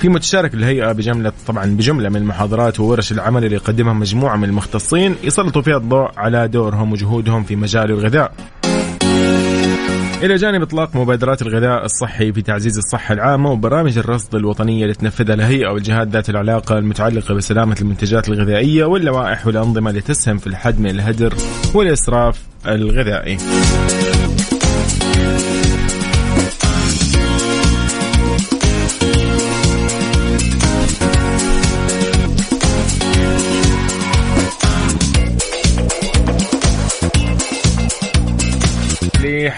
في 0.00 0.08
متشارك 0.08 0.54
الهيئة 0.54 0.92
بجملة 0.92 1.32
طبعا 1.46 1.64
بجملة 1.64 2.08
من 2.08 2.16
المحاضرات 2.16 2.80
وورش 2.80 3.12
العمل 3.12 3.44
اللي 3.44 3.56
يقدمها 3.56 3.92
مجموعة 3.92 4.36
من 4.36 4.44
المختصين 4.44 5.16
يسلطوا 5.22 5.62
فيها 5.62 5.76
الضوء 5.76 6.10
على 6.16 6.48
دورهم 6.48 6.92
وجهودهم 6.92 7.44
في 7.44 7.56
مجال 7.56 7.90
الغذاء 7.90 8.32
إلى 10.22 10.36
جانب 10.36 10.62
إطلاق 10.62 10.96
مبادرات 10.96 11.42
الغذاء 11.42 11.84
الصحي 11.84 12.32
في 12.32 12.42
تعزيز 12.42 12.78
الصحة 12.78 13.14
العامة 13.14 13.50
وبرامج 13.50 13.98
الرصد 13.98 14.34
الوطنية 14.34 14.82
اللي 14.82 14.94
تنفذها 14.94 15.34
الهيئة 15.34 15.68
والجهات 15.68 16.08
ذات 16.08 16.30
العلاقة 16.30 16.78
المتعلقة 16.78 17.34
بسلامة 17.34 17.76
المنتجات 17.80 18.28
الغذائية 18.28 18.84
واللوائح 18.84 19.46
والأنظمة 19.46 19.90
اللي 19.90 20.00
تسهم 20.00 20.38
في 20.38 20.46
الحد 20.46 20.80
من 20.80 20.90
الهدر 20.90 21.34
والإسراف 21.74 22.42
الغذائي. 22.66 23.38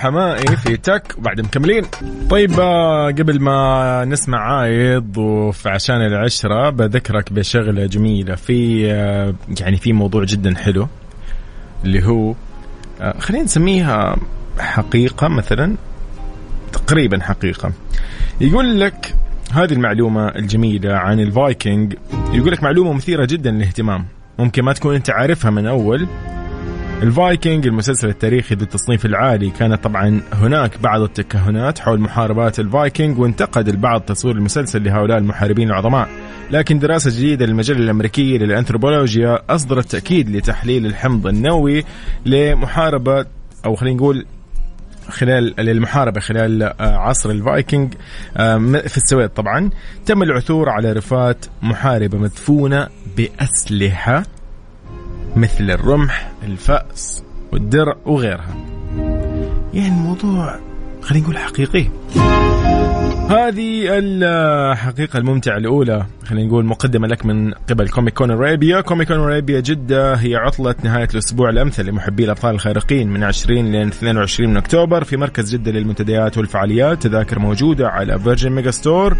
حمائي 0.03 0.57
في 0.57 0.77
تك 0.77 1.15
وبعد 1.19 1.41
مكملين. 1.41 1.85
طيب 2.31 2.61
آه، 2.61 3.07
قبل 3.07 3.41
ما 3.41 4.05
نسمع 4.05 4.39
عايض 4.39 5.19
وفي 5.19 5.69
عشان 5.69 5.97
العشرة 5.97 6.71
بذكرك 6.71 7.33
بشغلة 7.33 7.87
جميلة. 7.87 8.35
في 8.35 8.93
آه، 8.93 9.35
يعني 9.61 9.77
في 9.77 9.93
موضوع 9.93 10.25
جدا 10.25 10.55
حلو 10.57 10.89
اللي 11.85 12.07
هو 12.07 12.35
آه، 13.01 13.19
خلينا 13.19 13.45
نسميها 13.45 14.17
حقيقة 14.59 15.29
مثلا 15.29 15.75
تقريبا 16.73 17.21
حقيقة. 17.21 17.73
يقول 18.41 18.81
لك 18.81 19.15
هذه 19.53 19.73
المعلومة 19.73 20.29
الجميلة 20.29 20.95
عن 20.95 21.21
الفايكنج. 21.21 21.95
يقول 22.33 22.53
لك 22.53 22.63
معلومة 22.63 22.93
مثيرة 22.93 23.25
جدا 23.25 23.51
للاهتمام. 23.51 24.07
ممكن 24.39 24.63
ما 24.63 24.73
تكون 24.73 24.95
أنت 24.95 25.11
عارفها 25.11 25.51
من 25.51 25.67
أول 25.67 26.07
الفايكنج 27.03 27.67
المسلسل 27.67 28.09
التاريخي 28.09 28.55
ذو 28.55 28.63
التصنيف 28.63 29.07
العالي. 29.07 29.51
كانت 29.51 29.85
طبعا 29.85 30.21
هناك 30.33 30.81
بعض 30.81 31.01
التكهنات 31.01 31.79
حول 31.79 32.01
محاربات 32.01 32.61
الفايكنج 32.61 33.19
وانتقد 33.19 33.69
البعض 33.69 34.01
تصوير 34.01 34.37
المسلسل 34.37 34.85
لهؤلاء 34.85 35.19
المحاربين 35.19 35.69
العظماء. 35.69 36.09
لكن 36.51 36.79
دراسة 36.79 37.11
جديدة 37.11 37.47
للمجلة 37.47 37.79
الأمريكية 37.79 38.39
للأنثروبولوجيا 38.39 39.39
أصدرت 39.51 39.91
تأكيد 39.91 40.31
لتحليل 40.31 40.87
الحمض 40.87 41.27
النووي 41.27 41.85
لمحاربة 42.27 43.27
أو 43.67 43.75
خلينا 43.75 43.97
نقول 43.97 44.27
خلال 45.09 45.69
المحاربة 45.69 46.21
خلال 46.21 46.63
آه، 46.63 46.97
عصر 46.97 47.31
الفايكنج 47.31 47.95
آه، 48.37 48.59
في 48.87 48.97
السويد 48.97 49.29
طبعا. 49.29 49.71
تم 50.07 50.23
العثور 50.23 50.69
على 50.69 50.93
رفات 50.93 51.47
محاربة 51.63 52.19
مدفونة 52.19 52.89
بأسلحة 53.17 54.23
مثل 55.37 55.71
الرمح 55.71 56.33
الفأس 56.43 57.25
والدرع 57.53 57.97
وغيرها. 58.07 58.55
يعني 59.75 59.89
الموضوع 59.89 60.59
خلينا 61.03 61.25
نقول 61.25 61.39
حقيقي. 61.39 61.87
هذه 63.31 63.87
الحقيقة 63.89 65.19
الممتعة 65.19 65.57
الأولى 65.57 66.07
خلينا 66.25 66.49
نقول 66.49 66.65
مقدمة 66.65 67.09
لك 67.09 67.27
من 67.27 67.53
قبل 67.53 67.89
Comic 67.89 68.15
Con 68.15 68.31
Arabia 68.31 68.81
Comic 68.81 69.09
Con 69.09 69.17
Arabia 69.17 69.61
جدة 69.61 70.15
هي 70.15 70.37
عطلة 70.37 70.75
نهاية 70.83 71.09
الأسبوع 71.13 71.51
الأمثل 71.51 71.87
لمحبي 71.87 72.25
الأبطال 72.25 72.55
الخارقين 72.55 73.09
من 73.09 73.25
20 73.25 73.73
ل 73.73 73.87
22 73.87 74.51
من 74.51 74.57
أكتوبر 74.57 75.05
في 75.05 75.17
مركز 75.17 75.55
جدة 75.55 75.73
للمنتديات 75.73 76.39
والفعاليات. 76.39 77.03
تذاكر 77.03 77.39
موجودة 77.39 77.89
على 77.89 78.19
Virgin 78.19 78.53
Megastore 78.53 79.15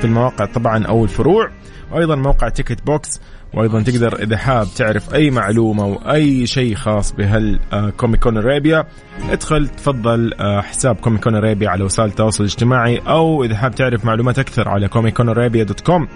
في 0.00 0.04
المواقع 0.04 0.44
طبعا 0.44 0.86
أو 0.86 1.04
الفروع. 1.04 1.50
وأيضا 1.92 2.16
موقع 2.16 2.48
Ticketbox 2.48 3.20
وأيضا 3.54 3.82
تقدر 3.82 4.22
إذا 4.22 4.36
حاب 4.36 4.66
تعرف 4.76 5.14
أي 5.14 5.30
معلومة 5.30 5.84
أو 5.84 5.94
أي 5.94 6.46
شيء 6.46 6.74
خاص 6.74 7.12
بهال 7.12 7.58
Comic 7.96 8.20
Con 8.20 8.36
Arabia 8.36 8.84
ادخل 9.30 9.68
تفضل 9.68 10.34
آه، 10.40 10.60
حساب 10.60 10.96
Comic 10.96 11.24
Con 11.24 11.34
Arabia 11.34 11.68
على 11.68 11.84
وسائل 11.84 12.08
التواصل 12.08 12.44
الاجتماعي 12.44 12.98
أو 12.98 13.44
إذا 13.44 13.56
حاب 13.56 13.74
تعرف 13.74 14.04
معلومات 14.04 14.38
أكثر 14.38 14.68
على 14.68 14.88
Comic 14.88 15.16
Con 15.16 15.28
Arabia 15.28 15.64
dot 15.64 15.80
com. 15.80 16.08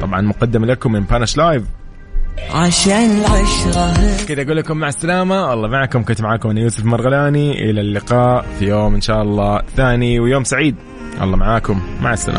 طبعا 0.00 0.20
مقدم 0.20 0.64
لكم 0.64 0.92
من 0.92 1.00
Punch 1.00 1.36
Live 1.36 1.62
عشان 2.50 3.10
العشرة. 3.20 4.24
كذا 4.28 4.42
أقول 4.42 4.56
لكم 4.56 4.76
مع 4.76 4.88
السلامة. 4.88 5.52
الله 5.52 5.68
معكم. 5.68 6.04
كنت 6.04 6.22
معكم 6.22 6.50
أنا 6.50 6.60
يوسف 6.60 6.84
مرغلاني. 6.84 7.70
إلى 7.70 7.80
اللقاء 7.80 8.46
في 8.58 8.68
يوم 8.68 8.94
إن 8.94 9.00
شاء 9.00 9.22
الله 9.22 9.62
ثاني 9.76 10.20
ويوم 10.20 10.44
سعيد. 10.44 10.76
الله 11.22 11.36
معاكم. 11.36 11.80
مع 12.02 12.12
السلامة. 12.12 12.34